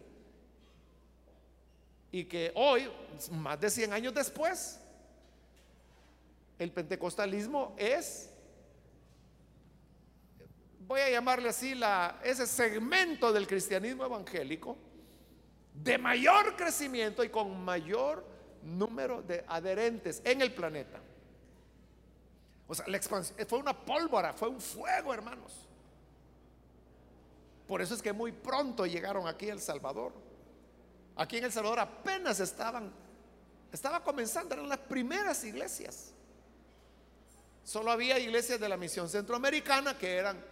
[2.10, 2.90] y que hoy,
[3.32, 4.80] más de 100 años después,
[6.58, 8.30] el pentecostalismo es,
[10.88, 14.78] voy a llamarle así, la, ese segmento del cristianismo evangélico
[15.74, 18.26] de mayor crecimiento y con mayor
[18.62, 21.02] número de adherentes en el planeta.
[22.68, 25.68] O sea, la expansión fue una pólvora, fue un fuego, hermanos.
[27.68, 30.14] Por eso es que muy pronto llegaron aquí a El Salvador.
[31.16, 32.92] Aquí en El Salvador apenas estaban,
[33.72, 36.12] estaba comenzando, eran las primeras iglesias.
[37.64, 40.44] Solo había iglesias de la misión centroamericana que eran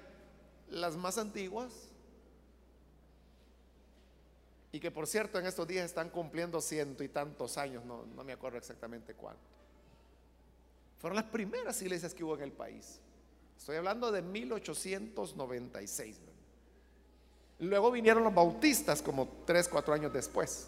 [0.70, 1.74] las más antiguas.
[4.72, 8.24] Y que por cierto en estos días están cumpliendo ciento y tantos años, no, no
[8.24, 9.42] me acuerdo exactamente cuánto.
[11.00, 13.02] Fueron las primeras iglesias que hubo en el país.
[13.58, 16.20] Estoy hablando de 1896.
[17.62, 20.68] Luego vinieron los bautistas como tres, cuatro años después.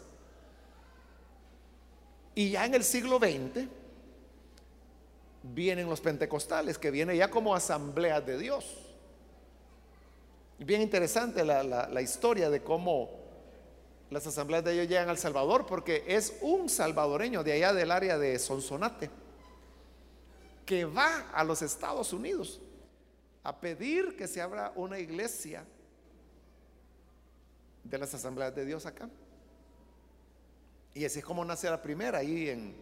[2.36, 3.66] Y ya en el siglo XX
[5.42, 8.78] vienen los pentecostales, que viene ya como asamblea de Dios.
[10.60, 13.10] Bien interesante la, la historia de cómo
[14.10, 18.18] las asambleas de ellos llegan al Salvador, porque es un salvadoreño de allá del área
[18.18, 19.10] de Sonsonate
[20.64, 22.60] que va a los Estados Unidos
[23.42, 25.64] a pedir que se abra una iglesia
[27.84, 29.08] de las asambleas de Dios acá.
[30.94, 32.74] Y así es como nace la primera ahí en,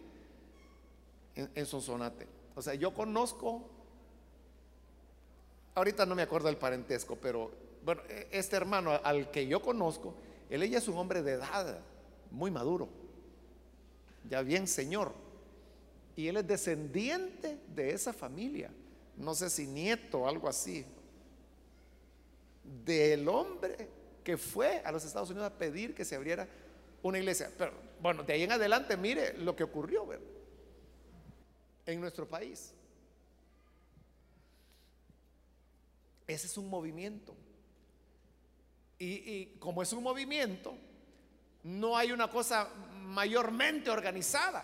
[1.35, 2.27] en, Sonsonate.
[2.55, 3.63] O sea, yo conozco,
[5.75, 7.51] ahorita no me acuerdo del parentesco, pero
[7.83, 10.13] bueno, e, este hermano al que yo conozco,
[10.49, 11.79] él ella es un hombre de edad,
[12.29, 12.87] muy maduro,
[14.29, 15.11] ya bien señor.
[16.15, 18.69] Y él es descendiente de esa familia.
[19.17, 20.85] No sé si nieto o algo así.
[22.85, 23.89] Del hombre
[24.23, 26.47] que fue a los Estados Unidos a pedir que se abriera
[27.01, 27.51] una iglesia.
[27.57, 30.07] Pero bueno, de ahí en adelante, mire lo que ocurrió
[31.85, 32.73] en nuestro país.
[36.27, 37.35] Ese es un movimiento.
[38.99, 40.77] Y, como es un movimiento,
[41.63, 42.69] no hay una cosa
[43.01, 44.63] mayormente organizada.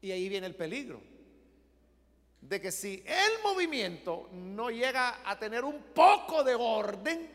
[0.00, 1.02] Y ahí viene el peligro.
[2.44, 7.30] De que si el movimiento no llega a tener un poco de orden,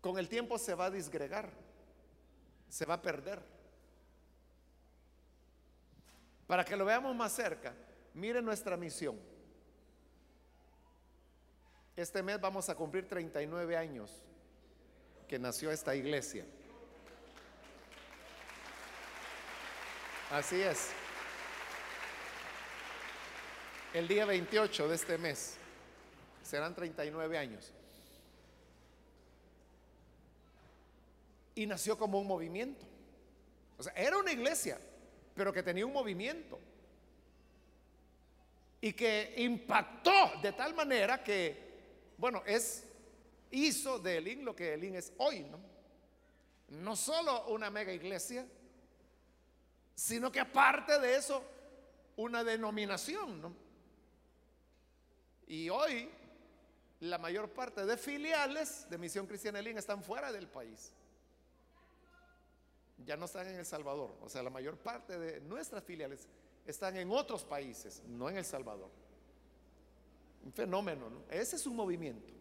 [0.00, 1.50] con el tiempo se va a disgregar,
[2.68, 3.40] se va a perder.
[6.48, 7.72] Para que lo veamos más cerca,
[8.14, 9.16] mire nuestra misión.
[11.94, 14.10] Este mes vamos a cumplir 39 años
[15.28, 16.44] que nació esta iglesia.
[20.30, 20.90] Así es.
[23.96, 25.56] El día 28 de este mes
[26.42, 27.72] serán 39 años.
[31.54, 32.84] Y nació como un movimiento.
[33.78, 34.78] O sea, era una iglesia,
[35.34, 36.60] pero que tenía un movimiento.
[38.82, 41.56] Y que impactó de tal manera que,
[42.18, 42.84] bueno, es,
[43.50, 45.58] hizo de Elín lo que Elín es hoy, ¿no?
[46.68, 48.46] No solo una mega iglesia,
[49.94, 51.42] sino que aparte de eso,
[52.16, 53.40] una denominación.
[53.40, 53.65] ¿no?
[55.46, 56.10] Y hoy
[57.00, 60.92] la mayor parte de filiales de Misión Cristiana Elín están fuera del país.
[63.04, 64.16] Ya no están en El Salvador.
[64.22, 66.26] O sea, la mayor parte de nuestras filiales
[66.64, 68.90] están en otros países, no en El Salvador.
[70.44, 71.22] Un fenómeno, ¿no?
[71.30, 72.32] Ese es un movimiento.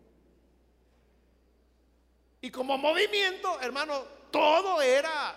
[2.41, 5.35] Y como movimiento, hermano, todo era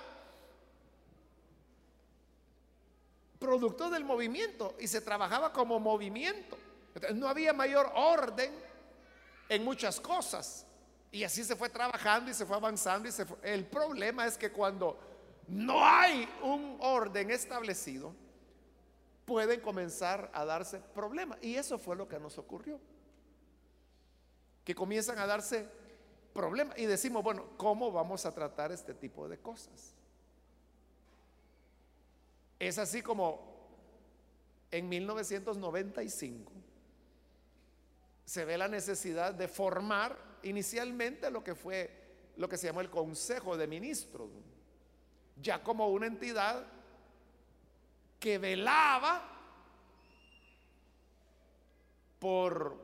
[3.38, 6.57] producto del movimiento y se trabajaba como movimiento.
[7.14, 8.52] No había mayor orden
[9.48, 10.66] en muchas cosas.
[11.10, 13.08] Y así se fue trabajando y se fue avanzando.
[13.08, 14.98] Y El problema es que cuando
[15.48, 18.14] no hay un orden establecido,
[19.24, 21.38] pueden comenzar a darse problemas.
[21.42, 22.78] Y eso fue lo que nos ocurrió.
[24.64, 25.66] Que comienzan a darse
[26.34, 26.78] problemas.
[26.78, 29.94] Y decimos, bueno, ¿cómo vamos a tratar este tipo de cosas?
[32.58, 33.56] Es así como
[34.70, 36.52] en 1995
[38.28, 41.90] se ve la necesidad de formar inicialmente lo que fue
[42.36, 44.28] lo que se llamó el Consejo de Ministros,
[45.40, 46.66] ya como una entidad
[48.20, 49.26] que velaba
[52.18, 52.76] por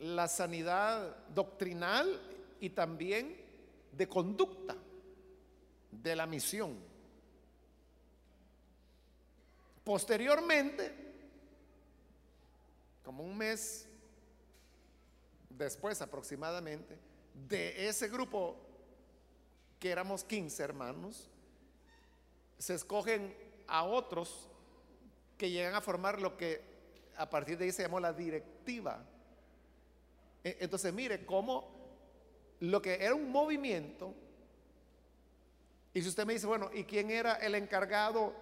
[0.00, 2.20] la sanidad doctrinal
[2.58, 3.36] y también
[3.92, 4.74] de conducta
[5.92, 6.76] de la misión.
[9.84, 10.92] Posteriormente,
[13.04, 13.87] como un mes
[15.58, 16.96] después aproximadamente,
[17.48, 18.56] de ese grupo
[19.78, 21.28] que éramos 15 hermanos,
[22.58, 23.36] se escogen
[23.66, 24.48] a otros
[25.36, 26.62] que llegan a formar lo que
[27.16, 29.04] a partir de ahí se llamó la directiva.
[30.42, 31.76] E, entonces, mire cómo
[32.60, 34.14] lo que era un movimiento,
[35.94, 38.34] y si usted me dice, bueno, ¿y quién era el encargado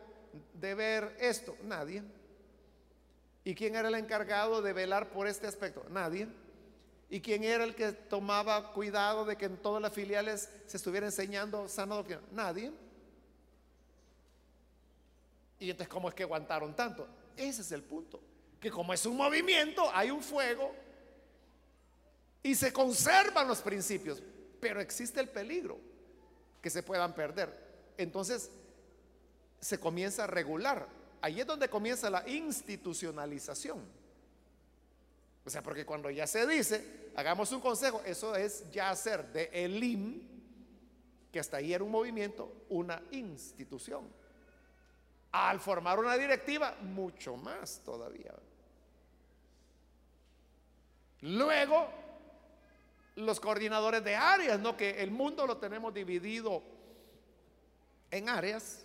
[0.54, 1.56] de ver esto?
[1.62, 2.02] Nadie.
[3.44, 5.86] ¿Y quién era el encargado de velar por este aspecto?
[5.88, 6.28] Nadie.
[7.08, 11.06] ¿Y quién era el que tomaba cuidado de que en todas las filiales se estuviera
[11.06, 12.20] enseñando sana doctrina?
[12.32, 12.72] Nadie.
[15.58, 17.06] Y entonces, ¿cómo es que aguantaron tanto?
[17.36, 18.20] Ese es el punto.
[18.60, 20.74] Que como es un movimiento, hay un fuego
[22.42, 24.22] y se conservan los principios,
[24.60, 25.78] pero existe el peligro
[26.60, 27.66] que se puedan perder.
[27.96, 28.50] Entonces,
[29.60, 30.86] se comienza a regular.
[31.20, 33.80] Ahí es donde comienza la institucionalización.
[35.46, 39.48] O sea, porque cuando ya se dice, hagamos un consejo, eso es ya hacer de
[39.52, 40.20] ELIM,
[41.30, 44.10] que hasta ahí era un movimiento, una institución.
[45.30, 48.34] Al formar una directiva, mucho más todavía.
[51.20, 51.90] Luego,
[53.14, 54.76] los coordinadores de áreas, ¿no?
[54.76, 56.60] Que el mundo lo tenemos dividido
[58.10, 58.84] en áreas,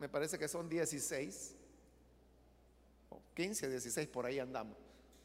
[0.00, 1.54] me parece que son 16,
[3.10, 4.83] o 15, 16, por ahí andamos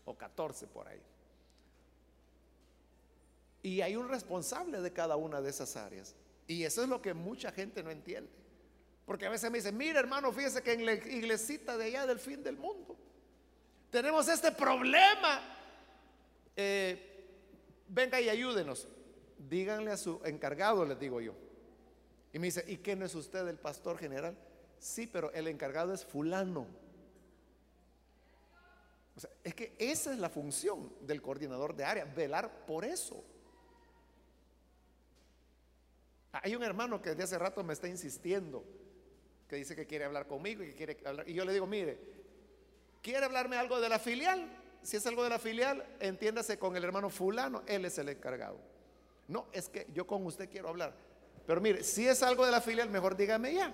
[0.09, 1.01] o 14 por ahí.
[3.61, 6.15] Y hay un responsable de cada una de esas áreas.
[6.47, 8.31] Y eso es lo que mucha gente no entiende.
[9.05, 12.19] Porque a veces me dicen, mire hermano, fíjese que en la iglesita de allá del
[12.19, 12.97] fin del mundo
[13.91, 15.41] tenemos este problema.
[16.55, 17.27] Eh,
[17.87, 18.87] venga y ayúdenos.
[19.37, 21.33] Díganle a su encargado, les digo yo.
[22.33, 24.35] Y me dice, ¿y qué no es usted el pastor general?
[24.79, 26.67] Sí, pero el encargado es fulano
[29.43, 33.23] es que esa es la función del coordinador de área, velar por eso.
[36.31, 38.63] Hay un hermano que desde hace rato me está insistiendo,
[39.47, 41.27] que dice que quiere hablar conmigo y que quiere hablar.
[41.27, 41.99] Y yo le digo, mire,
[43.01, 44.47] ¿quiere hablarme algo de la filial?
[44.83, 48.59] Si es algo de la filial, entiéndase con el hermano fulano, él es el encargado.
[49.27, 50.93] No, es que yo con usted quiero hablar.
[51.45, 53.73] Pero mire, si es algo de la filial, mejor dígame ya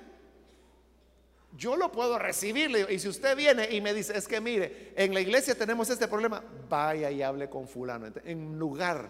[1.57, 2.87] yo lo puedo recibir.
[2.89, 6.07] Y si usted viene y me dice, es que mire, en la iglesia tenemos este
[6.07, 8.07] problema, vaya y hable con fulano.
[8.23, 9.09] En lugar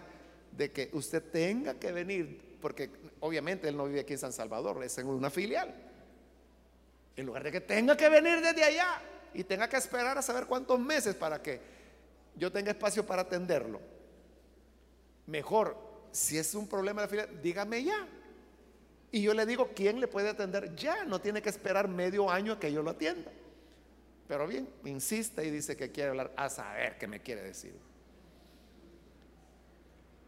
[0.52, 2.90] de que usted tenga que venir, porque
[3.20, 5.74] obviamente él no vive aquí en San Salvador, es en una filial.
[7.16, 9.00] En lugar de que tenga que venir desde allá
[9.34, 11.60] y tenga que esperar a saber cuántos meses para que
[12.36, 13.80] yo tenga espacio para atenderlo.
[15.26, 15.76] Mejor,
[16.12, 18.06] si es un problema de la filial, dígame ya.
[19.16, 20.76] Y yo le digo, ¿quién le puede atender?
[20.76, 23.32] Ya, no tiene que esperar medio año a que yo lo atienda.
[24.28, 27.74] Pero bien, insiste y dice que quiere hablar, a saber qué me quiere decir.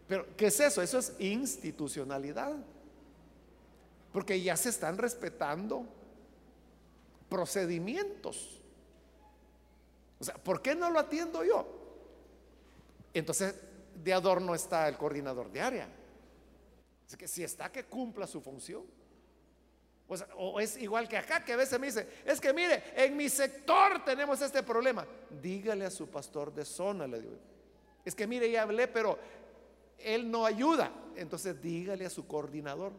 [0.09, 0.81] Pero, ¿qué es eso?
[0.81, 2.57] Eso es institucionalidad.
[4.11, 5.85] Porque ya se están respetando
[7.29, 8.59] procedimientos.
[10.19, 11.67] O sea, ¿por qué no lo atiendo yo?
[13.13, 13.55] Entonces,
[14.03, 15.98] de adorno está el coordinador de área.
[17.09, 18.85] Es que si está que cumpla su función.
[20.37, 23.29] O, es igual que acá, que a veces me dice, es que mire, en mi
[23.29, 25.07] sector tenemos este problema.
[25.43, 27.07] Dígale a su pastor de zona.
[28.05, 29.19] Es que mire, ya hablé, pero
[29.99, 30.91] él no ayuda.
[31.17, 32.93] Entonces dígale a su coordinador.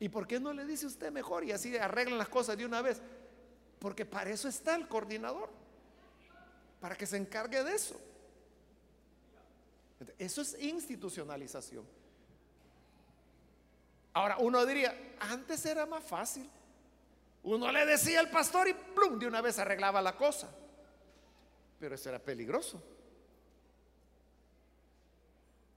[0.00, 2.82] ¿Y por qué no le dice usted mejor y así arreglan las cosas de una
[2.82, 3.00] vez?
[3.80, 5.48] Porque para eso está el coordinador,
[6.80, 8.00] para que se encargue de eso.
[10.18, 11.84] Eso es institucionalización.
[14.18, 16.50] Ahora, uno diría, antes era más fácil.
[17.44, 20.50] Uno le decía al pastor y plum, de una vez arreglaba la cosa.
[21.78, 22.82] Pero eso era peligroso.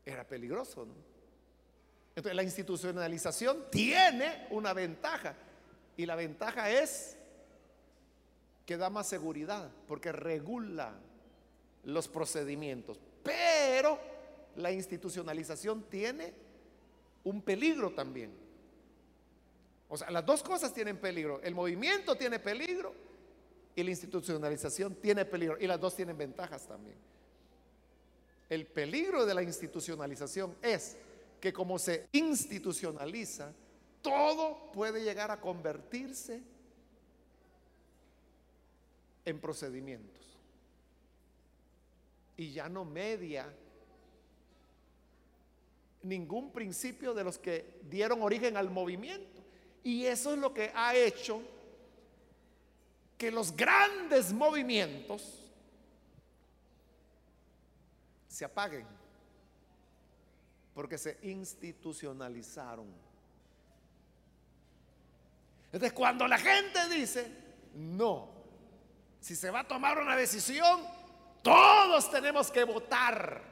[0.03, 0.95] Era peligroso, ¿no?
[2.15, 5.35] Entonces la institucionalización tiene una ventaja.
[5.95, 7.17] Y la ventaja es
[8.65, 10.95] que da más seguridad, porque regula
[11.83, 12.99] los procedimientos.
[13.21, 13.99] Pero
[14.55, 16.33] la institucionalización tiene
[17.23, 18.31] un peligro también.
[19.89, 21.41] O sea, las dos cosas tienen peligro.
[21.41, 22.93] El movimiento tiene peligro
[23.75, 25.57] y la institucionalización tiene peligro.
[25.59, 26.97] Y las dos tienen ventajas también.
[28.49, 30.97] El peligro de la institucionalización es
[31.39, 33.53] que como se institucionaliza,
[34.01, 36.41] todo puede llegar a convertirse
[39.25, 40.37] en procedimientos.
[42.37, 43.53] Y ya no media
[46.03, 49.41] ningún principio de los que dieron origen al movimiento.
[49.83, 51.41] Y eso es lo que ha hecho
[53.17, 55.51] que los grandes movimientos
[58.27, 58.87] se apaguen,
[60.73, 62.87] porque se institucionalizaron.
[65.65, 67.31] Entonces, cuando la gente dice,
[67.75, 68.29] no,
[69.19, 70.81] si se va a tomar una decisión,
[71.43, 73.50] todos tenemos que votar.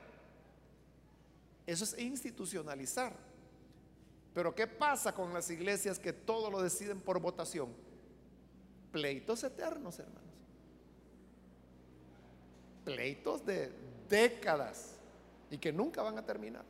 [1.69, 3.13] Eso es institucionalizar.
[4.33, 7.71] Pero ¿qué pasa con las iglesias que todo lo deciden por votación?
[8.91, 10.33] Pleitos eternos, hermanos.
[12.83, 13.71] Pleitos de
[14.09, 14.95] décadas
[15.51, 16.65] y que nunca van a terminar.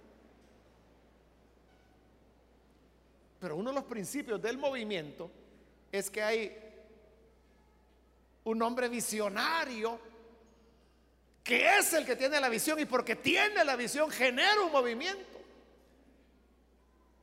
[3.40, 5.32] Pero uno de los principios del movimiento
[5.94, 6.58] es que hay
[8.44, 9.98] un hombre visionario
[11.44, 15.40] que es el que tiene la visión y porque tiene la visión genera un movimiento.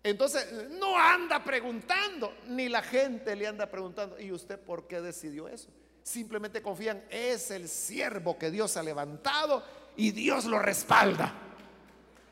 [0.02, 5.48] Entonces, no anda preguntando, ni la gente le anda preguntando, ¿y usted por qué decidió
[5.48, 5.68] eso?
[6.04, 9.64] Simplemente confían, es el siervo que Dios ha levantado
[9.96, 11.32] y Dios lo respalda.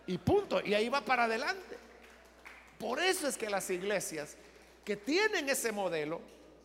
[0.07, 1.77] Y punto, y ahí va para adelante.
[2.79, 4.37] Por eso es que las iglesias
[4.85, 6.21] que tienen ese modelo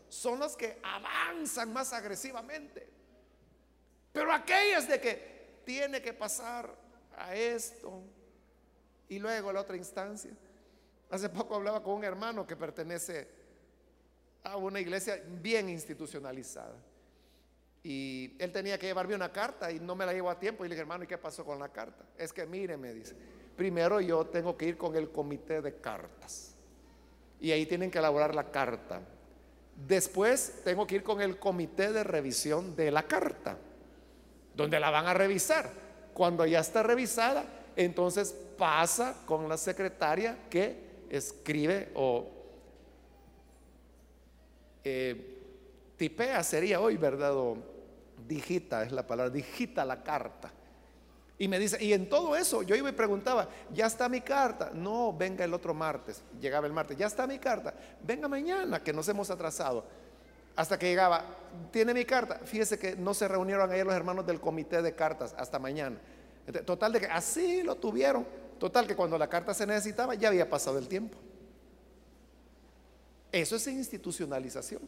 [0.10, 2.99] son las que avanzan más agresivamente.
[4.12, 6.74] Pero aquellas de que tiene que pasar
[7.18, 8.02] a esto
[9.08, 10.32] y luego a la otra instancia
[11.10, 13.28] Hace poco hablaba con un hermano que pertenece
[14.44, 16.76] a una iglesia bien institucionalizada.
[17.82, 20.64] Y él tenía que llevarme una carta y no me la llevó a tiempo.
[20.64, 22.06] Y le dije, hermano, ¿y qué pasó con la carta?
[22.16, 23.16] Es que mire, me dice,
[23.56, 26.56] primero yo tengo que ir con el comité de cartas.
[27.40, 29.02] Y ahí tienen que elaborar la carta.
[29.76, 33.58] Después tengo que ir con el comité de revisión de la carta,
[34.60, 35.70] donde la van a revisar.
[36.14, 37.46] Cuando ya está revisada,
[37.78, 42.28] entonces pasa con la secretaria que escribe o
[44.84, 45.38] eh,
[45.96, 47.34] tipea sería hoy, ¿verdad?
[48.28, 50.52] Digita, es la palabra, digita la carta.
[51.38, 54.72] Y me dice, y en todo eso yo iba y preguntaba, ¿ya está mi carta?
[54.74, 56.22] No, venga el otro martes.
[56.42, 57.74] Llegaba el martes, ya está mi carta.
[58.04, 59.86] Venga mañana, que nos hemos atrasado.
[60.60, 61.24] Hasta que llegaba,
[61.72, 62.42] tiene mi carta.
[62.44, 65.98] Fíjese que no se reunieron ayer los hermanos del comité de cartas hasta mañana.
[66.66, 68.26] Total de que así lo tuvieron
[68.60, 71.18] Total que cuando la carta se necesitaba ya había pasado el tiempo.
[73.32, 74.82] Eso es institucionalización.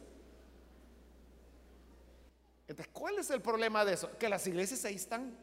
[2.68, 4.10] Entonces, ¿cuál es el problema de eso?
[4.18, 5.34] Que las iglesias ahí están.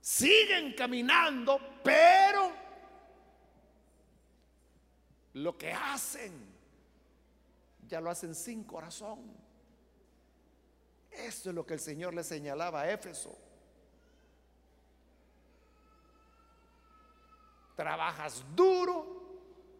[0.00, 2.52] Siguen caminando, pero
[5.32, 6.32] lo que hacen,
[7.88, 9.18] ya lo hacen sin corazón.
[11.10, 13.36] Eso es lo que el Señor le señalaba a Éfeso.
[17.78, 19.06] trabajas duro,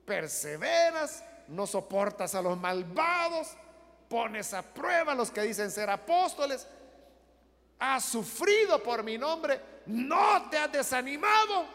[0.07, 3.57] perseveras, no soportas a los malvados,
[4.09, 6.65] pones a prueba a los que dicen ser apóstoles,
[7.77, 11.67] has sufrido por mi nombre, no te has desanimado.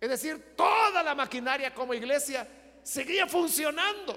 [0.00, 2.46] Es decir, toda la maquinaria como iglesia
[2.84, 4.16] seguía funcionando.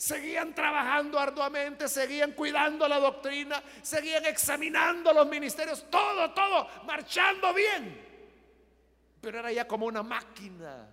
[0.00, 8.00] Seguían trabajando arduamente, seguían cuidando la doctrina, seguían examinando los ministerios, todo, todo, marchando bien.
[9.20, 10.88] Pero era ya como una máquina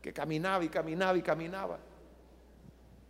[0.00, 1.78] que caminaba y caminaba y caminaba.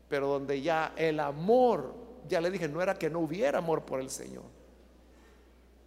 [0.09, 1.95] Pero donde ya el amor,
[2.27, 4.47] ya le dije, no era que no hubiera amor por el Señor.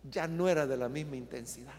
[0.09, 1.75] Ya no era de la misma intensidad.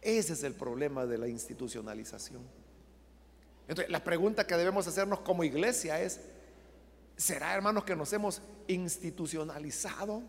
[0.00, 2.67] Ese es el problema de la institucionalización.
[3.68, 6.20] Entonces, la pregunta que debemos hacernos como iglesia es,
[7.16, 10.22] ¿será hermanos que nos hemos institucionalizado?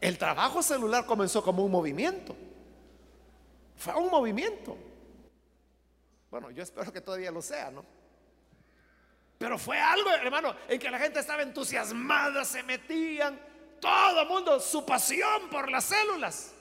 [0.00, 2.34] El trabajo celular comenzó como un movimiento.
[3.76, 4.76] Fue un movimiento.
[6.30, 7.84] Bueno, yo espero que todavía lo sea, ¿no?
[9.38, 13.38] Pero fue algo, hermano, en que la gente estaba entusiasmada, se metían,
[13.80, 16.52] todo el mundo, su pasión por las células.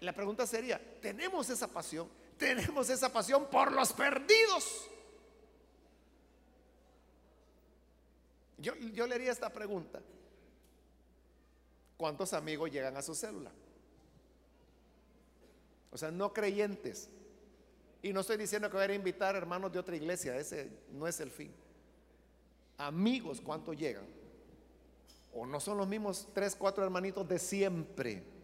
[0.00, 2.08] La pregunta sería, ¿tenemos esa pasión?
[2.36, 4.88] ¿Tenemos esa pasión por los perdidos?
[8.58, 10.00] Yo, yo le haría esta pregunta.
[11.96, 13.50] ¿Cuántos amigos llegan a su célula?
[15.90, 17.08] O sea, no creyentes.
[18.02, 21.18] Y no estoy diciendo que voy a invitar hermanos de otra iglesia, ese no es
[21.18, 21.52] el fin.
[22.76, 24.06] Amigos, ¿cuántos llegan?
[25.34, 28.37] O no son los mismos tres, cuatro hermanitos de siempre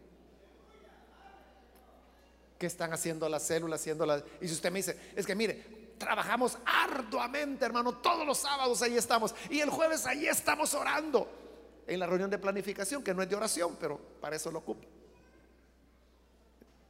[2.65, 4.25] que están haciendo las células, haciendo las...
[4.41, 8.97] Y si usted me dice, es que mire, trabajamos arduamente, hermano, todos los sábados ahí
[8.97, 9.35] estamos.
[9.51, 11.29] Y el jueves ahí estamos orando
[11.87, 14.87] en la reunión de planificación, que no es de oración, pero para eso lo ocupa.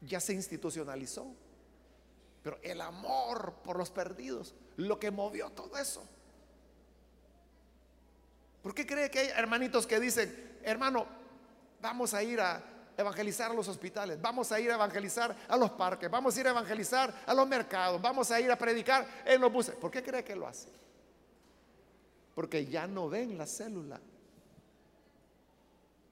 [0.03, 1.27] Ya se institucionalizó.
[2.45, 6.05] Pero el amor por los perdidos, lo que movió todo eso.
[8.63, 11.05] ¿Por qué cree que hay hermanitos que dicen, hermano,
[11.81, 12.63] vamos a ir a
[12.97, 16.47] evangelizar a los hospitales, vamos a ir a evangelizar a los parques, vamos a ir
[16.47, 19.75] a evangelizar a los mercados, vamos a ir a predicar en los buses?
[19.75, 20.69] ¿Por qué cree que lo hace?
[22.35, 24.01] Porque ya no ven la célula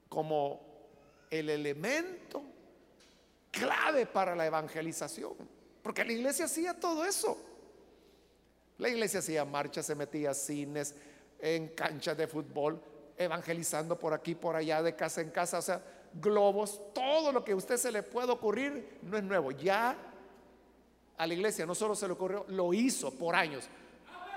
[0.08, 0.60] como
[1.30, 2.42] el elemento
[3.50, 5.34] clave para la evangelización.
[5.82, 7.38] Porque la iglesia hacía todo eso.
[8.78, 10.94] La iglesia hacía marchas, se metía a cines,
[11.38, 12.80] en canchas de fútbol,
[13.16, 15.82] evangelizando por aquí, por allá, de casa en casa, o sea,
[16.14, 19.50] globos, todo lo que a usted se le puede ocurrir no es nuevo.
[19.50, 19.96] Ya
[21.16, 23.68] a la iglesia no solo se le ocurrió, lo hizo por años.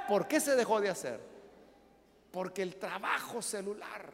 [0.08, 1.20] ¿Por qué se dejó de hacer?
[2.32, 4.12] Porque el trabajo celular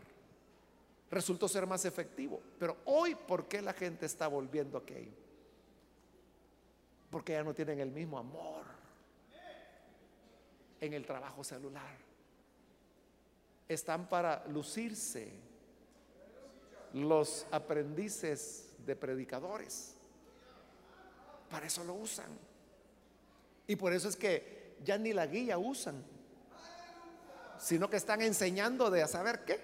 [1.09, 2.41] resultó ser más efectivo.
[2.57, 5.11] Pero hoy, ¿por qué la gente está volviendo a aquello?
[7.09, 8.63] Porque ya no tienen el mismo amor
[10.79, 11.97] en el trabajo celular.
[13.67, 15.50] Están para lucirse
[16.93, 19.93] los aprendices de predicadores.
[21.49, 22.27] Para eso lo usan.
[23.67, 26.03] Y por eso es que ya ni la guía usan,
[27.59, 29.61] sino que están enseñando de a saber qué.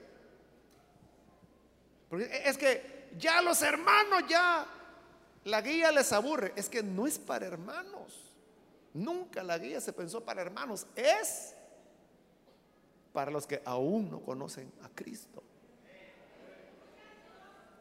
[2.46, 4.66] Es que ya los hermanos ya
[5.46, 6.54] la guía les aburre.
[6.56, 8.32] Es que no es para hermanos.
[8.94, 10.88] Nunca la guía se pensó para hermanos.
[10.96, 11.54] Es
[13.14, 15.44] para los que aún no conocen a Cristo.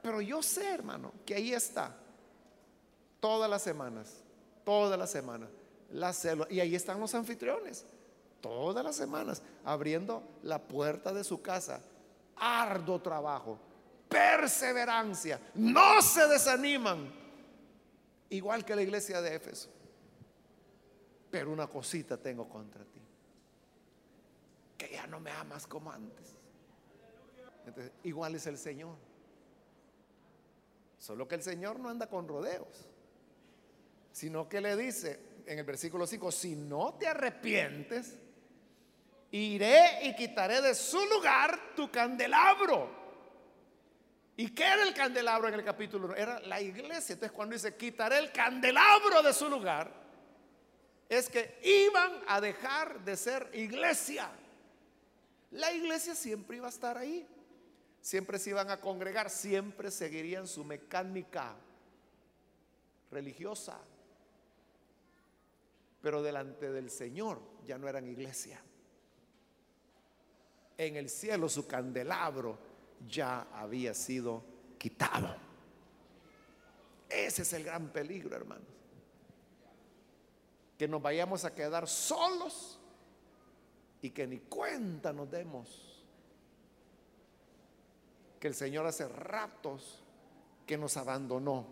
[0.07, 1.92] Pero yo sé, hermano, que ahí está.
[3.18, 4.22] Todas las semanas.
[4.64, 5.48] Todas las semanas.
[5.90, 6.14] La
[6.48, 7.84] Y ahí están los anfitriones.
[8.40, 9.42] Todas las semanas.
[9.64, 11.80] Abriendo la puerta de su casa.
[12.36, 13.59] Arduo trabajo.
[14.09, 15.40] Perseverancia.
[15.57, 17.12] No se desaniman
[18.30, 19.70] Igual que la iglesia de Éfeso.
[21.32, 23.02] Pero una cosita tengo contra ti.
[24.78, 26.36] Que ya no me amas como antes.
[28.04, 29.05] igual es el Señor.
[31.07, 32.88] Solo que el Señor no anda con rodeos.
[34.11, 38.18] Sino que le dice en el versículo 5, si no te arrepientes,
[39.30, 43.07] iré y quitaré de su lugar tu candelabro
[44.38, 46.16] ¿Y qué era el candelabro en el capítulo 1?
[46.16, 47.14] Era la iglesia.
[47.14, 49.90] Entonces cuando dice quitaré el candelabro de su lugar,
[51.09, 54.28] es que iban a dejar de ser iglesia.
[55.52, 57.26] La iglesia siempre iba a estar ahí.
[58.07, 61.57] Siempre se iban a congregar, siempre seguirían su mecánica
[63.11, 63.80] religiosa.
[66.00, 68.62] Pero delante del Señor ya no eran iglesia.
[70.78, 72.57] En el cielo su candelabro
[73.09, 74.44] ya había sido
[74.78, 75.34] quitado.
[77.09, 78.68] Ese es el gran peligro, hermanos.
[80.78, 82.78] Que nos vayamos a quedar solos
[84.00, 85.95] y que ni cuenta nos demos.
[88.47, 89.99] Que el Señor hace ratos
[90.68, 91.66] que nos abandonó.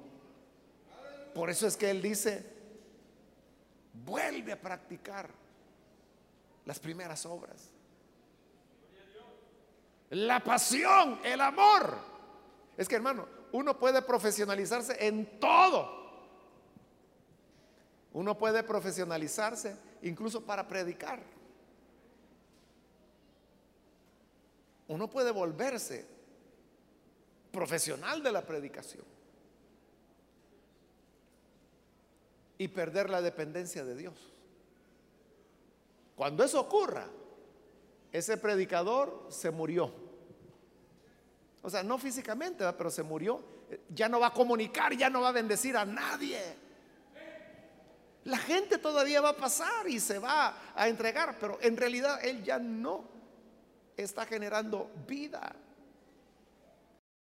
[1.33, 2.45] Por eso es que Él dice,
[4.05, 5.31] vuelve a practicar
[6.65, 7.71] las primeras obras
[10.11, 11.97] la pasión, el amor.
[12.77, 16.03] Es que hermano, uno puede profesionalizarse en todo.
[18.15, 21.23] Uno puede profesionalizarse incluso para predicar.
[24.89, 26.14] Uno puede volverse
[27.55, 29.05] profesional de la predicación
[32.59, 34.15] y perder la dependencia de Dios.
[36.17, 37.07] Cuando eso ocurra,
[38.13, 39.93] ese predicador se murió.
[41.63, 43.41] O sea, no físicamente, pero se murió.
[43.89, 46.41] Ya no va a comunicar, ya no va a bendecir a nadie.
[48.25, 52.43] La gente todavía va a pasar y se va a entregar, pero en realidad él
[52.43, 53.05] ya no
[53.97, 55.55] está generando vida.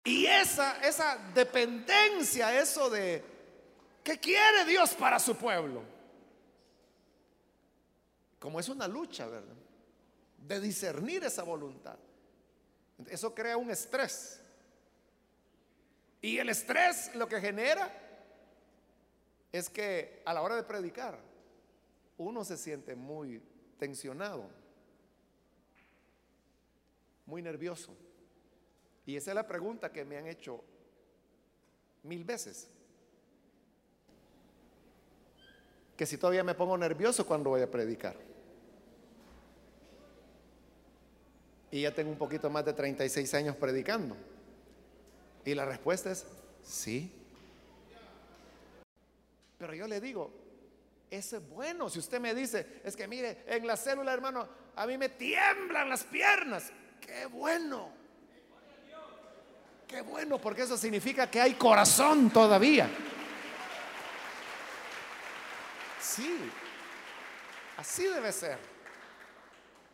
[0.04, 3.22] Y esa, esa dependencia, eso de
[4.02, 5.82] ¿qué quiere Dios para su pueblo?
[8.38, 9.54] Como es una lucha, ¿verdad?
[10.38, 11.98] De discernir esa voluntad.
[13.08, 14.40] Eso crea un estrés.
[16.22, 17.90] Y el estrés lo que genera
[19.52, 21.18] es que a la hora de predicar,
[22.16, 23.42] uno se siente muy
[23.78, 24.48] tensionado,
[27.26, 27.94] muy nervioso.
[29.10, 30.62] Y esa es la pregunta que me han hecho
[32.04, 32.68] mil veces.
[35.96, 38.14] Que si todavía me pongo nervioso cuando voy a predicar.
[41.72, 44.16] Y ya tengo un poquito más de 36 años predicando.
[45.44, 46.24] Y la respuesta es
[46.62, 47.12] sí.
[49.58, 50.30] Pero yo le digo,
[51.10, 51.90] ese es bueno.
[51.90, 55.88] Si usted me dice, es que mire, en la célula, hermano, a mí me tiemblan
[55.88, 56.70] las piernas.
[57.00, 57.98] Qué bueno.
[59.90, 62.88] Qué bueno, porque eso significa que hay corazón todavía.
[66.00, 66.38] Sí,
[67.76, 68.56] así debe ser.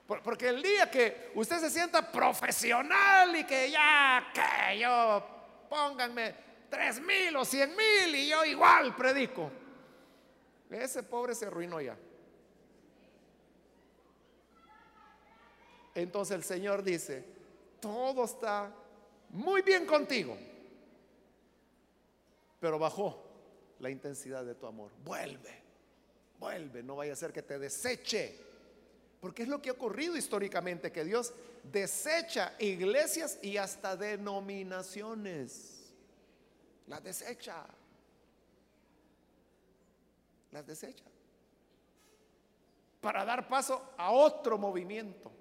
[0.07, 5.27] Porque el día que usted se sienta profesional y que ya, que yo,
[5.71, 6.35] pónganme
[6.69, 9.51] tres mil o cien mil y yo igual predico.
[10.69, 11.97] Ese pobre se arruinó ya.
[15.95, 17.25] Entonces el Señor dice,
[17.81, 18.71] todo está
[19.31, 20.37] muy bien contigo,
[22.61, 23.23] pero bajó
[23.81, 24.91] la intensidad de tu amor.
[25.05, 25.63] Vuelve,
[26.39, 28.47] vuelve, no vaya a ser que te deseche.
[29.21, 31.33] Porque es lo que ha ocurrido históricamente, que Dios
[31.65, 35.93] desecha iglesias y hasta denominaciones.
[36.87, 37.67] Las desecha.
[40.53, 41.05] Las desecha.
[43.01, 45.33] Para dar paso a otro movimiento.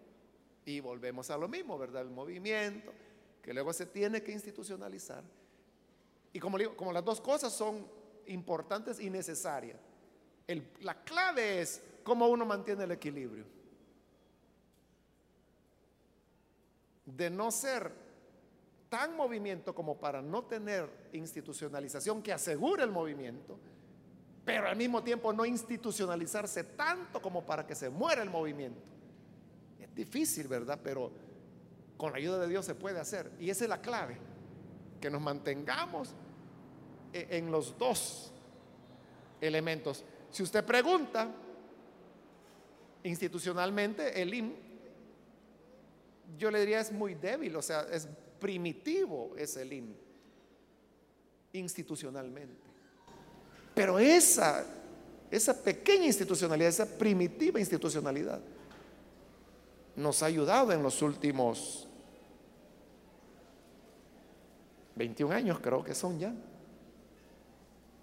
[0.66, 2.02] Y volvemos a lo mismo, ¿verdad?
[2.02, 2.92] El movimiento,
[3.46, 5.24] que luego se tiene que institucionalizar.
[6.34, 7.86] Y como digo, como las dos cosas son
[8.26, 9.78] importantes y necesarias,
[10.82, 13.46] la clave es cómo uno mantiene el equilibrio.
[17.06, 17.92] De no ser
[18.90, 23.60] tan movimiento como para no tener institucionalización que asegure el movimiento,
[24.44, 28.82] pero al mismo tiempo no institucionalizarse tanto como para que se muera el movimiento.
[29.80, 30.80] Es difícil, ¿verdad?
[30.84, 31.25] Pero
[31.98, 33.32] con la ayuda de Dios se puede hacer.
[33.40, 34.18] Y esa es la clave,
[35.00, 36.10] que nos mantengamos
[37.14, 38.34] e, en los dos
[39.42, 40.04] elementos.
[40.32, 41.30] Si usted pregunta,
[43.04, 44.54] institucionalmente el IM,
[46.38, 48.08] yo le diría es muy débil, o sea, es
[48.40, 49.94] primitivo ese IM,
[51.54, 52.66] institucionalmente.
[53.74, 54.66] Pero esa,
[55.30, 58.42] esa pequeña institucionalidad, esa primitiva institucionalidad,
[59.96, 61.85] nos ha ayudado en los últimos
[64.96, 66.34] 21 años creo que son ya,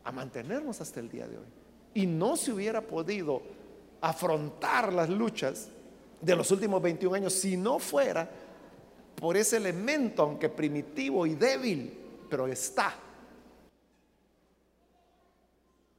[0.04, 1.46] a mantenernos hasta el día de hoy.
[1.94, 3.42] Y no se hubiera podido
[4.00, 5.68] afrontar las luchas
[6.20, 8.28] de los últimos 21 años si no fuera
[9.16, 11.96] por ese elemento, aunque primitivo y débil,
[12.28, 12.94] pero está.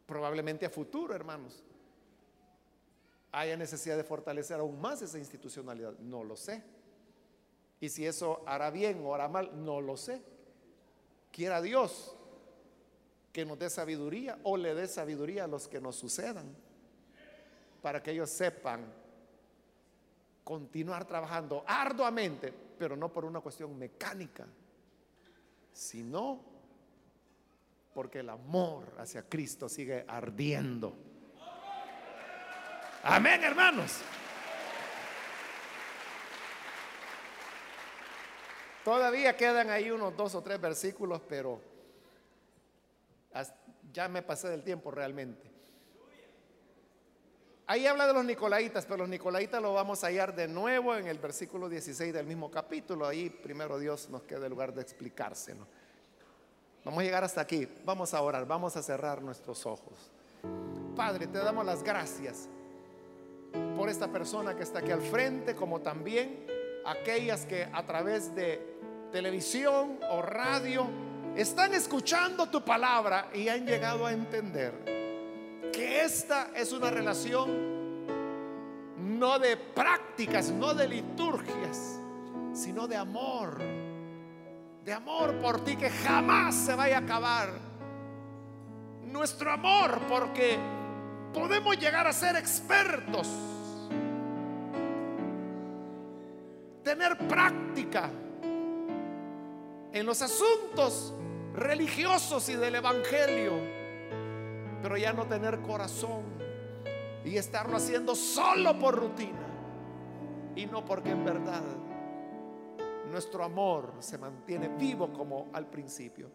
[0.05, 1.63] Probablemente a futuro, hermanos,
[3.31, 5.97] haya necesidad de fortalecer aún más esa institucionalidad.
[5.99, 6.63] No lo sé.
[7.79, 10.21] Y si eso hará bien o hará mal, no lo sé.
[11.33, 12.15] Quiera Dios
[13.31, 16.55] que nos dé sabiduría o le dé sabiduría a los que nos sucedan,
[17.81, 18.85] para que ellos sepan
[20.43, 24.45] continuar trabajando arduamente, pero no por una cuestión mecánica,
[25.71, 26.39] sino
[27.95, 30.95] porque el amor hacia Cristo sigue ardiendo.
[33.01, 34.01] Amén, hermanos.
[38.83, 41.61] Todavía quedan ahí unos dos o tres versículos, pero
[43.91, 45.53] ya me pasé del tiempo realmente.
[47.65, 51.07] Ahí habla de los nicolaitas, pero los nicolaitas lo vamos a hallar de nuevo en
[51.07, 53.07] el versículo 16 del mismo capítulo.
[53.07, 55.65] Ahí primero Dios nos queda el lugar de explicárselo.
[56.83, 57.65] Vamos a llegar hasta aquí.
[57.85, 60.11] Vamos a orar, vamos a cerrar nuestros ojos.
[60.93, 62.49] Padre, te damos las gracias
[63.77, 66.45] por esta persona que está aquí al frente, como también
[66.85, 68.73] aquellas que a través de
[69.11, 70.87] televisión o radio
[71.35, 74.73] están escuchando tu palabra y han llegado a entender
[75.71, 77.73] que esta es una relación
[78.97, 81.99] no de prácticas, no de liturgias,
[82.53, 83.57] sino de amor,
[84.83, 87.49] de amor por ti que jamás se vaya a acabar.
[89.03, 90.57] Nuestro amor porque
[91.33, 93.27] podemos llegar a ser expertos,
[96.83, 98.09] tener práctica
[99.91, 101.13] en los asuntos
[101.53, 103.53] religiosos y del Evangelio,
[104.81, 106.23] pero ya no tener corazón
[107.23, 109.39] y estarlo haciendo solo por rutina
[110.55, 111.63] y no porque en verdad
[113.09, 116.31] nuestro amor se mantiene vivo como al principio.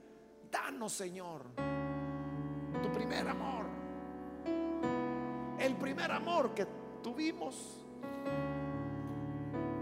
[0.51, 1.43] Danos, Señor,
[2.83, 3.67] tu primer amor.
[5.59, 6.67] El primer amor que
[7.03, 7.85] tuvimos,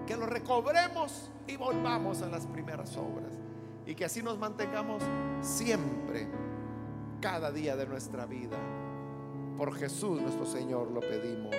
[0.06, 3.32] que lo recobremos y volvamos a las primeras obras.
[3.84, 5.02] Y que así nos mantengamos
[5.40, 6.28] siempre,
[7.20, 8.56] cada día de nuestra vida.
[9.56, 11.54] Por Jesús nuestro Señor lo pedimos.